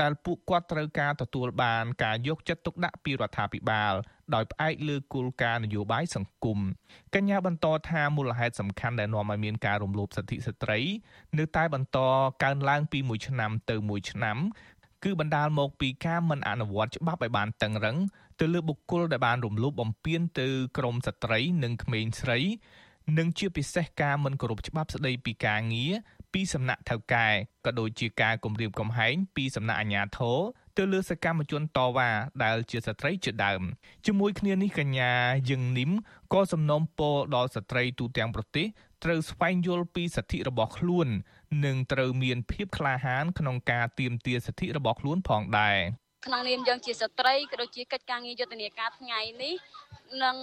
[0.00, 3.94] ដែលពួកគាត់ត្រូវការទទួលបានការយកចិត្តទុកដាក់ពីរដ្ឋាភិបាល
[4.34, 6.58] ដោយផ្អែកលើគោលការណ៍នយោបាយសង្គម
[7.14, 10.80] កញ្ញាបន្តថាមូលហេតុសំខាន់ដែលនាំឲ្យមានការរំលោភសិទ្ធិស្ត្រី
[11.38, 11.98] នៅតែបន្ត
[12.42, 14.38] កើនឡើងពីមួយឆ្នាំទៅមួយឆ្នាំ
[15.04, 17.96] គឺបណ្ដាលមកពីការមិនអនុវត្តច្បាប់ឲ្យបានតឹងរឹង
[18.40, 20.46] ទៅលើបុគ្គលដែលបានរំលោភបំពានទៅ
[20.78, 22.38] ក្រមស្ត្រីនិងក្មេងស្រី
[23.18, 25.92] និងជាពិសេសការមិនគោរពច្បាប់ស្ដីពីការងារ
[26.32, 27.26] ពីសំណាក់ថៅកែ
[27.64, 30.38] ក៏ដូចជាការគំរាមកំហែងពីសំណាក់អាជ្ញាធរ
[30.76, 32.10] ទៅលើសកម្មជនតវ៉ា
[32.44, 33.62] ដែលជាស្ត្រីជាដើម
[34.06, 35.12] ជាមួយគ្នានេះកញ្ញា
[35.50, 35.90] យឹងនីម
[36.32, 38.66] ក៏សំណូមពរដល់ស្ត្រីទូទាំងប្រទេស
[39.04, 41.08] ត្រូវស្វែងយល់ពីសិទ្ធិរបស់ខ្លួន
[41.64, 45.78] និងត្រូវមានភាពក្លាហានក្នុងការទាមទារសិទ្ធិរបស់ខ្លួនផងដែរ
[46.26, 49.54] ក្នុងនាមយើងជាស្ត្រីក៏ដូចជាកិច្ចការងារយុទ្ធនាការថ្ងៃនេះ
[50.24, 50.36] នឹង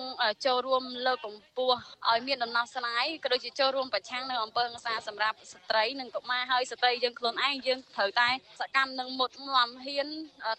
[0.45, 1.77] ចូលរួមលើកកម្ពស់
[2.09, 10.07] ឲ្យមានដំណោះស្រាយក៏ដូចជាចូលរួមប្រឆាំងនៅអំពើហិង្សាសម្រាប់ស្ត្រីនិងកុមារហើយស្ត្រីយើងខ្លួនឯងយើងត្រូវតែសកម្មនឹងមុតមមហ៊ាន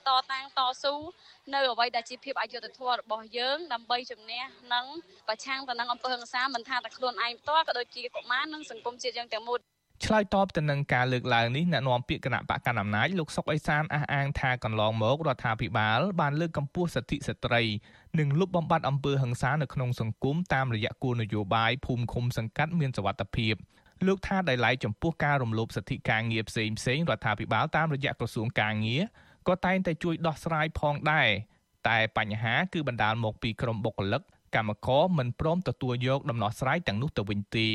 [0.06, 0.94] តតាំងតស៊ូ
[1.54, 4.42] នៅអ្វីដែលជាភាពអយុត្តិធម៌របស់យើងដើម្បីជំនះ
[4.74, 4.86] និង
[5.28, 9.60] ប្រឆាំងទៅនឹងអំពើហិង្សាមិនថាតែខ្លួនឯងផ្ទាល់ក៏ដូចជាកុមារនិងសង្គមជាតិយើងទាំងមូល
[10.04, 17.62] ឆ្លើយតបទៅនឹងការលើកឡើងនេះអ្នកនាំពាក្យគណៈបកកណ្ដាលអំណាចលោកសុកអេសានអះអាងថាកន្លងមករដ្ឋាភិបាលបានលើកកម្ពស់សិទ្ធិស្ត្រី
[18.18, 23.54] និងលុបបំបាត់អំពើហិង្សានៅក្នុងសង្គមតាមរយៈគោលនយោបាយភូមិឃុំសង្កាត់មានសវត្ថភាព
[24.06, 29.02] លោកថាដោយឡែកចំពោះការរំលោភសិទ្ធិការងារផ្សេងផ្សេងរដ្ឋាភិបាលតាមរយៈក្រសួងការងារ
[29.48, 31.28] ក៏តែងតែជួយដោះស្រាយផងដែរ
[31.88, 34.22] តែបញ្ហាគឺបណ្ដាលមកពីក្រុមបុគ្គលិក
[34.54, 37.68] កម្មករមិនព្រមទទួលយកដំណោះស្រាយទាំងនោះទៅវិញទេ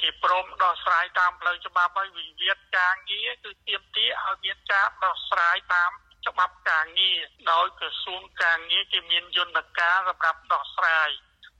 [0.00, 5.90] គេព្រមដោះស្រាយតាមផ្លូវច្បាប់ហើយវិវាទការងារគឺទាមទារឲ្យមានការដោះស្រាយតាម
[6.26, 7.18] ច្បាប់ការងារ
[7.52, 11.10] ដោយក្រសួងការងារគេមានយន្តការសម្រាប់ដោះស្រាយ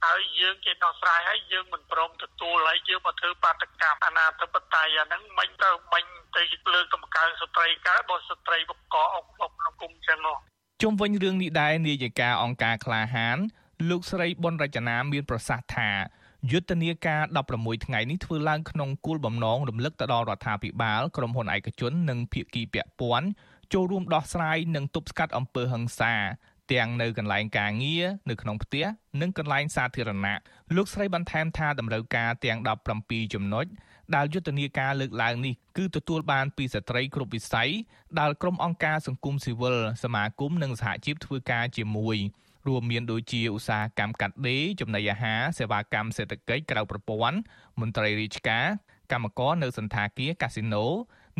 [0.04, 6.04] ហើយយើងគេដោះស្រាយហើយយើងមិនព្រមទទួលហើយយើងមកធ្វើបាតកម្មអនាធិបតេយ្យអាហ្នឹងមិនទៅមិន
[6.36, 6.42] ទៅ
[6.74, 10.36] លើកតម្កើងស្ត្រីកើតបើស្ត្រីបកកអុកអុកក្នុងគុំចឹងនោះ
[10.82, 13.38] ជុំវិញរឿងនេះដែរនាយិកាអង្គការក្លាហាន
[13.90, 15.90] លោកស្រីប៊ុនរចនាមានប្រសាសន៍ថា
[16.50, 17.22] យុទ្ធនាការ
[17.54, 23.28] 16ថ្ងៃនេះធ្វើឡើងក្នុងគោលបំណងរំលឹកទៅដល់រដ្ឋាភិបាលក្រុមហ៊ុនឯកជននិងភាគីពាក់ព័ន្ធ
[23.72, 26.14] ចូលរួមដោះស្រាយនិងទប់ស្កាត់អំពើហិង្សា
[26.72, 28.84] ទាំងនៅកន្លែងការងារនៅក្នុងផ្ទះ
[29.20, 30.38] និងកន្លែងសាធារណៈ
[30.76, 32.58] លោកស្រីបន្ថែមថាតម្រូវការទាំង
[32.96, 33.66] 17ចំណុច
[34.14, 37.70] ដែលយុទ្ធនាការលើកឡើងនេះគឺទទួលបានពីស្ត្រីគ្រប់វិស័យ
[38.20, 42.16] ដែលក្រុមអង្គការសង្គមស៊ីវិលសមាគមនិងសហជីពធ្វើការជាមួយ
[42.66, 47.38] រួមមានដូចជាឧស្សាហកម្មកាត់ដេរចំណីអាហារសេវាកម្មសេដ្ឋកិច្ចក្រៅប្រព័ន្ធ
[47.80, 48.66] មន្ត្រីរាជការ
[49.12, 50.84] កម្មករនៅសន្តាគារកាស៊ីណូ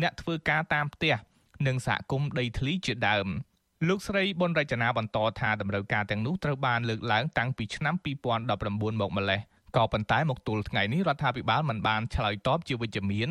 [0.01, 1.15] អ្នកធ្វើការតាមផ្ទះ
[1.67, 3.27] និងសហគមន៍ដីធ្លីជាដើម
[3.87, 7.95] លោកស្រីប៊ុនរចនាបន្តថាតម្រូវការទាំងនោះត្រូវបានលើកឡើងតាំងពីឆ្នាំ
[8.43, 9.41] 2019មកម្លេះ
[9.75, 13.29] ក៏ប៉ុន្តែមកទល់ថ្ងៃនេះរដ្ឋាភិបាលមិនបានឆ្លើយតបជាវិជ្ជមាន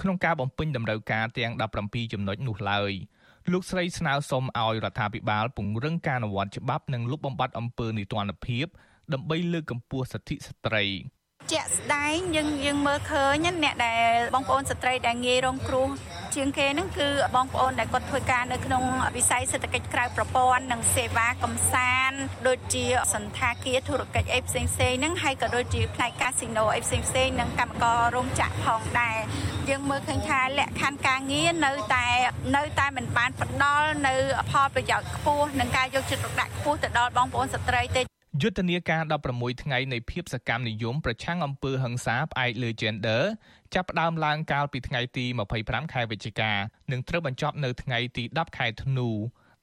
[0.00, 2.92] ក្នុងការបំពេញតម្រូវការទាំង17ចំណុចនោះឡើយ
[3.50, 8.66] លោកស្រីស្នើសុំឲ្យរដ្ឋាភិបាលពង្រឹងការអនុវត្តច្បាប់និងលុបបំបាត់អំពើនីតិរដ្ឋភាព
[9.12, 10.84] ដើម្បីលើកកម្ពស់សិទ្ធិស្ត្រី
[11.50, 15.88] ជាក់ស្ដែងយើងយើងមើលឃើញអ្នកដែលបងប្អូនស្ត្រីដែលងាយរងគ្រោះ
[16.34, 18.84] ជាងគេហ្នឹងគឺបងប្អូនដែលគាត់ធ្វើការនៅក្នុង
[19.16, 22.84] វិស័យសេដ្ឋកិច្ចក្រៅប្រព័ន្ធនិងសេវាកំសាន្តដូចជា
[23.14, 29.18] សន្តាគារធុរកិច្ចអីផ្សេងផ្សេងហ្នឹងហើយក៏ដូចជាផ្នែកកាស៊ីណូអីផ្សេងផ្សេងនិងកម្មកររោងចក្រផងដែរ
[29.68, 32.06] យើងមើលឃើញថាលក្ខខណ្ឌការងារនៅតែ
[32.56, 34.14] នៅតែមិនបានផ្ដល់នៅ
[34.50, 39.02] ផលប្រយោជន៍ខ្ពស់និងការយកចិត្តទុកដាក់ខ្ពស់ទៅដល់បងប្អូនស្ត្រីទេ យុទ្ធនាការ
[39.32, 43.22] 16ថ្ងៃនៃភាពសកម្មនិយមប្រឆាំងអំពើហិង្សាផ្អែកលើ gender
[43.74, 45.24] ចាប់ផ្ដើមឡើងកាលពីថ្ងៃទី
[45.58, 46.52] 25ខែវិច្ឆិកា
[46.92, 49.08] និងត្រូវបញ្ចប់នៅថ្ងៃទី10ខែធ្នូ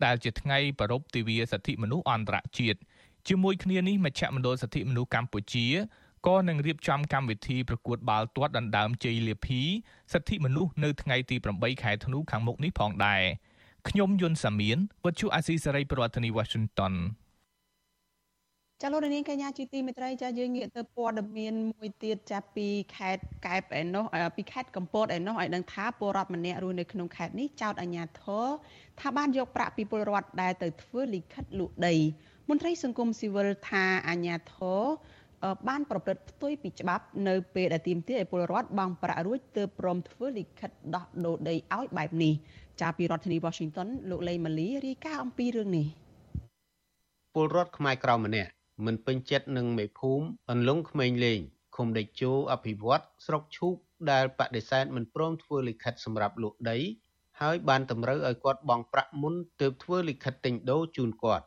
[0.06, 2.80] ដែលជាថ្ងៃប្រពៃទិវាសិទ្ធិមនុស្សអន្តរជាតិ
[3.28, 5.68] ជាមួយគ្នានេះមជ្ឈមណ្ឌលសិទ្ធិមនុស្សកម្ពុជា
[6.28, 9.62] ក៏នឹងរៀបចំកម្មវិធីប្រកួតបាល់ទាត់ដណ្ដើមជ័យលាភី
[10.14, 13.24] សិទ្ធិមនុស្សនៅថ្ងៃទី8ខែធ្នូខាងមុខនេះផងដែរ
[13.90, 16.96] ខ្ញុំយុនសាមៀនវិទ្យុអាស៊ីសេរីប្រធានាធិបតី Washington
[18.84, 24.06] ចាលោកនាងកញ្ញាជាទីមេត្រីចាយើងងាកទៅព័ត៌មានមួយទៀតចាពីខេត្តកែបឯណោះ
[24.36, 28.48] ពីខេត្តកំពតឯណោះឲ្យដឹងថាពលរដ្ឋម្នាក់រស់នៅក្នុងខេត្តនេះចោទអាជ្ញាធរ
[29.00, 31.96] ថាបានយកប្រាក់ពីពលរដ្ឋដែលទៅធ្វើលិខិតលក់ដី
[32.50, 34.82] មន្ត្រីសង្គមស៊ីវិលថាអាជ្ញាធរ
[35.68, 42.34] បានប្រព្រឹត្តផ្ទុយពីច្បាប់នៅពេលដែលទាមទារឲ្យពលរដ្ឋបង់ប្រាក់រួចទើបព្រមធ្វើលិខិតដោះដូរដីឲ្យបែបនេះ
[42.82, 45.88] ចាពីរដ្ឋធានី Washington លោកលេម៉ាលីរាយការណ៍អំពីរឿងនេះ
[47.36, 51.40] ពលរដ្ឋខ្មែរក្រៅម្នាក់ មិនពេញចិត្តនឹងមេភូមិអន្លង់ក្មេងលេង
[51.76, 53.76] ឃុំដេជោអភិវឌ្ឍស្រុកឈូក
[54.12, 56.78] ដែលបដិសេធមិនព្រមធ្វើលិខិតសម្រាប់លក់ដី
[57.42, 61.46] ហើយបានតម្រូវឲ្យគាត់បង់ប្រាក់មុនទើបធ្វើលិខិតទិញដូរជូនគាត់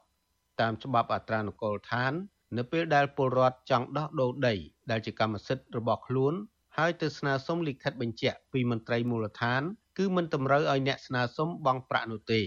[0.60, 2.12] តាមច្បាប់អត្រានុកូលដ្ឋាន
[2.56, 4.54] នៅពេលដែលពលរដ្ឋចង់ដោះដូរដី
[4.90, 6.34] ដែលជាកម្មសិទ្ធិរបស់ខ្លួន
[6.76, 9.62] ហើយទៅស្នើសុំលិខិតបញ្ជាក់ពីមន្ត្រីមូលដ្ឋាន
[9.98, 12.40] គឺមិនតម្រូវឲ្យអ្នកស្នើសុំបង់ប្រាក់នោះទេ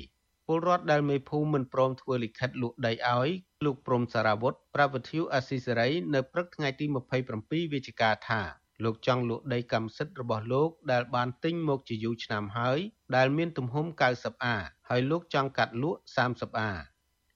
[0.47, 3.29] ពលរដ្ឋដែលមេភូមិមិនព្រមធ្វើលិខិតលក់ដីឲ្យ
[3.65, 6.85] លោកព្រំសារវុធប្រាប់វិទ្យុអស៊ីសេរីនៅព្រឹកថ្ងៃទី
[7.29, 8.41] 27វិច្ឆិកាថា
[8.83, 12.79] លោកចង់លក់ដីកម្មសិទ្ធិរបស់លោកដែលបានទិញមកជាយូរឆ្នាំហើយ
[13.15, 13.85] ដែលមានទំហំ
[14.15, 14.55] 90អា
[14.89, 16.71] ហើយលោកចង់កាត់លក់ 30អា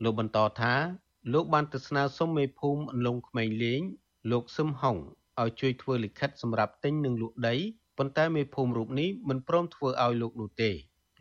[0.04, 0.74] លោកបន្តថា
[1.34, 3.82] លោកបានទៅស្នើសុំមេភូមិអន្លង់ក្មេងលេង
[4.32, 4.98] លោកសឹមហុង
[5.42, 7.56] ឲ្យជួយធ្វើលិខិតសម្រាប់ទិញនិងលក់ដី
[7.98, 10.72] ប៉ុន្តែមេភូមិរូបនេះមិនព្រមធ្វើឲ្យលោកនោះទេ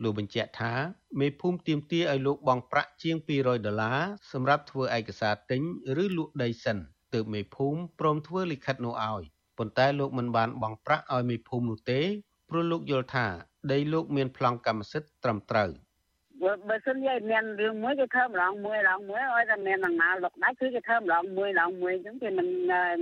[0.03, 0.73] លោកបញ្ជាក់ថា
[1.19, 3.99] មេភូមិទាមទារឲ្យលោកបង់ប្រាក់ជាង200ដុល្លារ
[4.31, 5.61] សម្រាប់ធ្វើឯកសារទិញ
[6.03, 6.77] ឬលក់ដីសិន
[7.13, 9.23] ទើបមេភូមិព្រមធ្វើលិខិតនោះឲ្យ
[9.57, 12.01] ប៉ុន្តែលោកមិនបានបង់ប្រាក់ឲ្យមេភូមិនោះទេ
[12.49, 13.27] ព្រោះលោកយល់ថា
[13.71, 15.69] ដីលោកមានប្លង់កម្មសិទ្ធិត្រឹមត្រូវ។
[16.41, 22.47] បើសិនជាមានរឿងមួយគេធ្វើម្ដងមួយម្ដងមួយឲ្យតែមានដំណើរលុកដាច់គឺគេធ្វើម្ដងមួយម្ដងមួយអញ្ចឹងគេមិន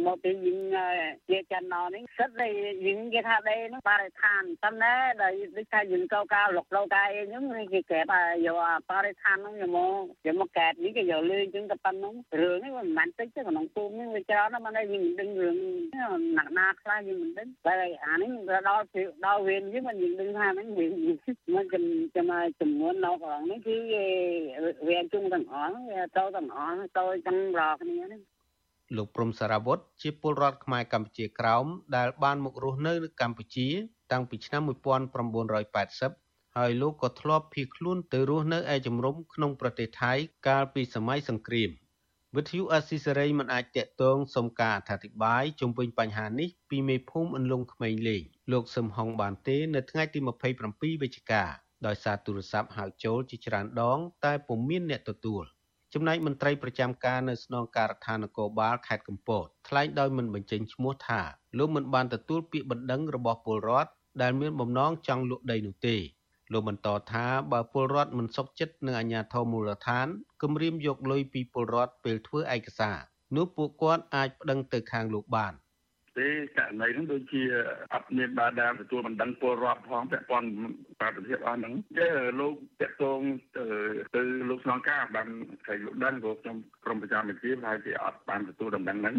[0.06, 0.60] មកពីយើង
[1.30, 2.48] ជាចិនណនេះសិតតែ
[2.86, 8.14] យើងគេថាដីហ្នឹងបរិស្ថានប៉ុន្តែដែលដូចថាយើងកោកៅលុកលោកាអីហ្នឹងគេកែប
[8.46, 8.58] យក
[8.90, 15.58] បរិស្ថានហ្នឹងយកមកយកមកកែបនេះគេយកលឺអញ្ចឹងតែប៉ុណ្្នឹងរឿងនេះមិនមិនតិចទេក្នុងភូមិនេះវាច្រើនណាស់មិនយើងមិនដឹងរឿង
[16.38, 17.74] ណាក់ណាខ្លះយើងមិនដឹងតែ
[18.06, 18.64] អានេះដល់
[19.26, 22.32] ដល់វេនយើងមិនយើងដឹងថាហ្នឹងវាមិនចំ
[22.62, 23.78] ចំនួននៅផងនេះគឺ
[24.88, 28.21] វាជុំទាំងអស់វាទៅទាំងអស់ទៅទាំងរកគ្នានេះ
[28.95, 31.65] លោកព្រំសារវុធជាពលរដ្ឋខ្មែរកម្ពុជាក្រោម
[31.95, 33.67] ដែលបានមករស់នៅនៅកម្ពុជា
[34.11, 34.61] តាំងពីឆ្នាំ
[35.63, 40.13] 1980ហើយលោកក៏ធ្លាប់ភៀសខ្លួនទៅរស់នៅឯជំរំក្នុងប្រទេសថៃ
[40.47, 41.69] កាលពីសម័យសង្គ្រាម
[42.36, 50.19] វិទ្យុអស៊ីសេរីមិនអាចតាក់ទងសុំការអធិប្បាយជុំវិញបញ្ហានេះពីមេភូមិអន្លង់ក្មេងលេងលោកសឹមហុងបានទេ នៅថ្ងៃទី
[50.61, 51.43] 27វិច្ឆិកា
[51.86, 55.43] ដោយសារទូរស័ព្ទហៅចូលជាច្រើនដង តែពុំមានអ្នកទទួល
[55.93, 61.21] ចំណែកមន្ត្រីប្រចាំការនៅស្នងការដ្ឋាននគរបាលខេត្តកំពតថ្លែងដោយមិនបញ្ចេញឈ្មោះថា
[61.57, 65.95] លោកមិនបានទទួលពាក្យបណ្ដឹងរបស់ពលរដ្ឋដែលមានបំណងចង់លក់ដីនោះទេ
[66.53, 70.07] លោកបន្តថាបើពលរដ្ឋមិនសុខចិត្តនឹងអាជ្ញាធរមូលដ្ឋាន
[70.41, 72.97] គម្រាមយកលុយពីពលរដ្ឋពេលធ្វើឯកសារ
[73.36, 75.53] នោះពួកគាត់អាចប្តឹងទៅខាងលោកបាន។
[76.20, 77.43] ទេករណីហ្នឹងដូចជា
[77.93, 80.49] អត់មានបានដែលទទួលបណ្ដឹងពលរដ្ឋផងពាក់ព័ន្ធ
[80.99, 83.20] បាតុភិបអស់ហ្នឹងចេះលោកតាក់ទង
[83.57, 83.65] ទៅ
[84.15, 85.28] ទៅលោកស្នងការបាន
[85.68, 89.15] តែលោកដឹងព្រោះខ្ញុំក្រុមប្រចាំវិទ្យាហើយគេអត់បានទទួលដំណឹងហ្នឹង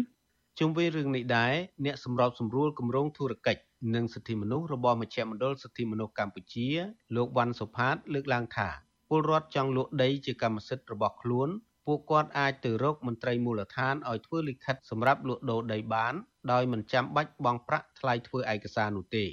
[0.59, 1.53] ជុំវិញរឿងនេះដែរ
[1.85, 3.61] អ្នកសម្របសម្រួលគម្រោងធុរកិច្ច
[3.95, 6.67] និងសិទ្ធិមនុស្សរបស់មជ្ឈមណ្ឌលសិទ្ធិមនុស្សកម្ពុជា
[7.15, 8.69] លោកវ៉ាន់សុផាត លើកឡើងថា
[9.09, 11.49] ពលរដ្ឋចង់លក់ដីជាកម្មសិទ្ធិរបស់ខ្លួន
[11.85, 16.13] ពួកគាត់អាចទៅរកមន្ត្រីមូលដ្ឋានឲ្យធ្វើលិខិតសម្រាប់លក់ដូរដីបាន
[16.51, 19.25] ដោយមិនចាំបាច់បង់ប្រាក់ថ្លៃធ្វើឯកសារនោះទេ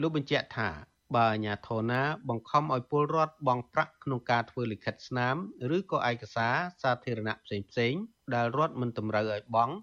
[0.00, 0.68] លោកបញ្ជាក់ថា
[1.16, 5.36] បើអាជ្ញាធរណាបង្ខំឲ្យពលរដ្ឋបង់ប្រាក់ក្នុងការធ្វើលិខិតស្នាម
[5.76, 8.02] ឬក៏ឯកសារសាធារណៈផ្សេងៗ
[8.34, 9.74] ដែលរដ្ឋមិនតម្រូវឲ្យបង់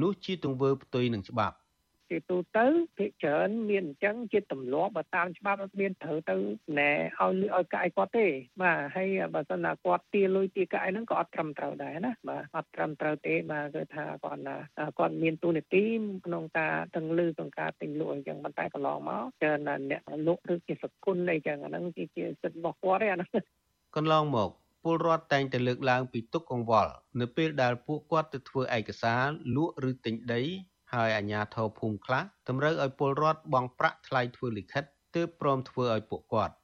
[0.00, 1.56] នោះជាទង្វើផ្ទុយនឹងច្បាប់
[2.10, 2.66] ជាទូទៅ
[2.98, 6.36] ភាគច្រើនមានអញ្ចឹងជាទម្លាប់បើតាមច្បាប់អត់មានត្រូវទៅ
[6.78, 6.90] ណែ
[7.20, 8.26] ឲ្យលុយឲ្យកាយគាត់ទេ
[8.62, 14.56] បាទហើយបើសិនណាគាត់ទាលុយទាកាយហ្នឹងក៏អត់ត្រឹមត្រូវដែរណាបាទអត់ត្រឹមត្រូវទេបាទគឺថាគាត់ណា
[14.98, 15.84] គាត់មានទូនាទី
[16.26, 23.30] ក្នុងការទាំងលឺក្នុងការទិញលក់អញ្ចឹងប៉ុន្តែកន្លងមកច្រើនអ្នកលក់ឬជាសគុណអីចឹងអាហ្នឹងជាសិទ្ធិរបស់គាត់ទេអាហ្នឹង
[23.96, 24.50] កន្លងមក
[24.82, 29.24] ពលរដ្ឋតែងតែលើកឡើងពីទុកកង្វល់នៅពេលដែលពួកគាត់ទៅធ្វើឯកសារ
[29.56, 30.42] លក់ឬទិញដី
[30.92, 34.84] ហើយអាជ្ញាធរភូមិខ្លះតម្រូវឲ្យពលរដ្ឋបង់ប្រាក់ថ្លៃធ្វើលិខិត
[35.14, 36.54] ទើបព្រមធ្វើឲ្យពួកគាត់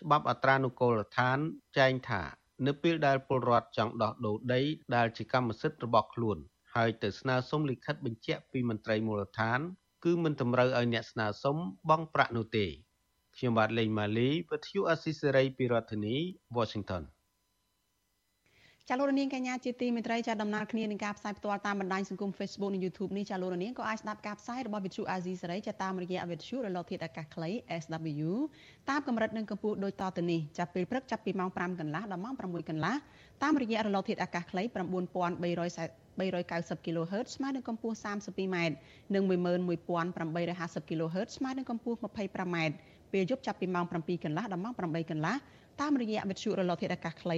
[0.00, 1.38] ច្បាប់អត្រានុកូលដ្ឋាន
[1.78, 2.22] ចែងថា
[2.66, 4.60] នៅពេលដែលពលរដ្ឋចង់ដោះដូរដី
[4.96, 6.38] ដែលជាកម្មសិទ្ធិរបស់ខ្លួន
[6.74, 9.60] ហើយទៅស្នើសុំលិខិតបញ្ជាក់ពីមន្ត្រីមូលដ្ឋាន
[10.04, 11.56] គឺមិនតម្រូវឲ្យអ្នកស្នើសុំ
[11.88, 12.66] បង់ប្រាក់នោះទេ
[13.36, 16.16] ខ្ញុំបាទលេងម៉ាលីវិទ្យុអស៊ីសេរីពីរដ្ឋធានី
[16.56, 17.02] Washington
[18.90, 27.50] ចាលោករនាងកញ្ញាជាទីមេត្រីចាដំណើរគ្នានឹងការផ្សាយផ្ទាល់តាមបណ្ដាញសង្គម Facebook និង YouTube នេះចាលោករនាងក៏អាចស្ដាប់ការផ្សាយរបស់វិទ្យុ AZ សេរីចាតាមរយៈវិទ្យុរលកធាតុអាកាសខ្លី
[27.82, 28.30] SW
[28.90, 32.94] តាមកម្រិតនិងកម្ពស់ដូចតទៅនេះចាប់ពេលព្រឹកចាប់ពីម៉ោង5កន្លះដល់ម៉ោង6កន្លះ
[33.42, 38.56] តាមរយៈរលកធាតុអាកាសខ្លី9390 390 kHz ស្មើនឹងកម្ពស់ 32m
[39.14, 42.56] និង11850 kHz ស្មើនឹងកម្ពស់ 25m
[43.12, 45.36] ពេលយប់ចាប់ពីម៉ោង7កន្លះដល់ម៉ោង8កន្លះ
[45.80, 47.36] តាមរយៈវិទ្យុរលកធាតុអាកាសខ្លី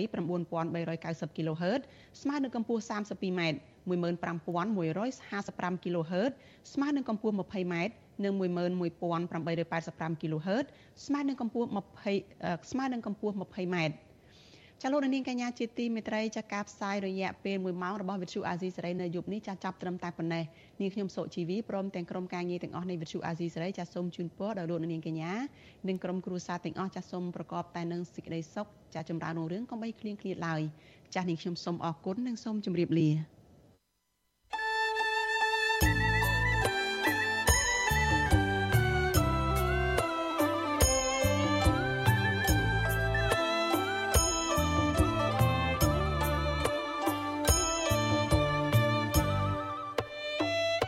[0.68, 1.80] 9390 kHz
[2.22, 3.40] ស្មើនឹងកម្ពស់ 32m
[3.90, 6.32] 15155 kHz
[6.72, 7.74] ស្មើនឹងកម្ពស់ 20m
[8.24, 10.64] និង11885 kHz
[11.06, 11.68] ស្មើនឹងកម្ពស់
[12.18, 13.76] 20ស្មើនឹងកម្ពស់ 20m
[14.82, 20.44] ចាលោកនាងកញ្ញាជាទីមេត្រីចាការផ្សាយរយៈពេល1ម៉ោងរបស់វិទ្យុអាស៊ីសេរីនៅយប់នេះចាចាប់ត្រឹមតែប៉ុណ្ណេះ
[20.80, 25.32] នាងខ្ញុំសុជីវីព្រមទាំងក្រុមការងារទាំងអស់នៃវិទ្យុអាស៊ីសេរីចាសូមជូនពរដល់លោកនាងកញ្ញា
[25.88, 30.62] និងក្រុមគ្រួសារទាំងអស់ចាសូមប្រកបតែនឹងសេចក្តីសុខចាចម្រើនរុងរឿងកុំបីឃ្លៀងឃ្លាតឡើយ
[31.14, 33.10] ចាស់នាងខ្ញុំសូមអរគុណនិងសូមជម្រាបលា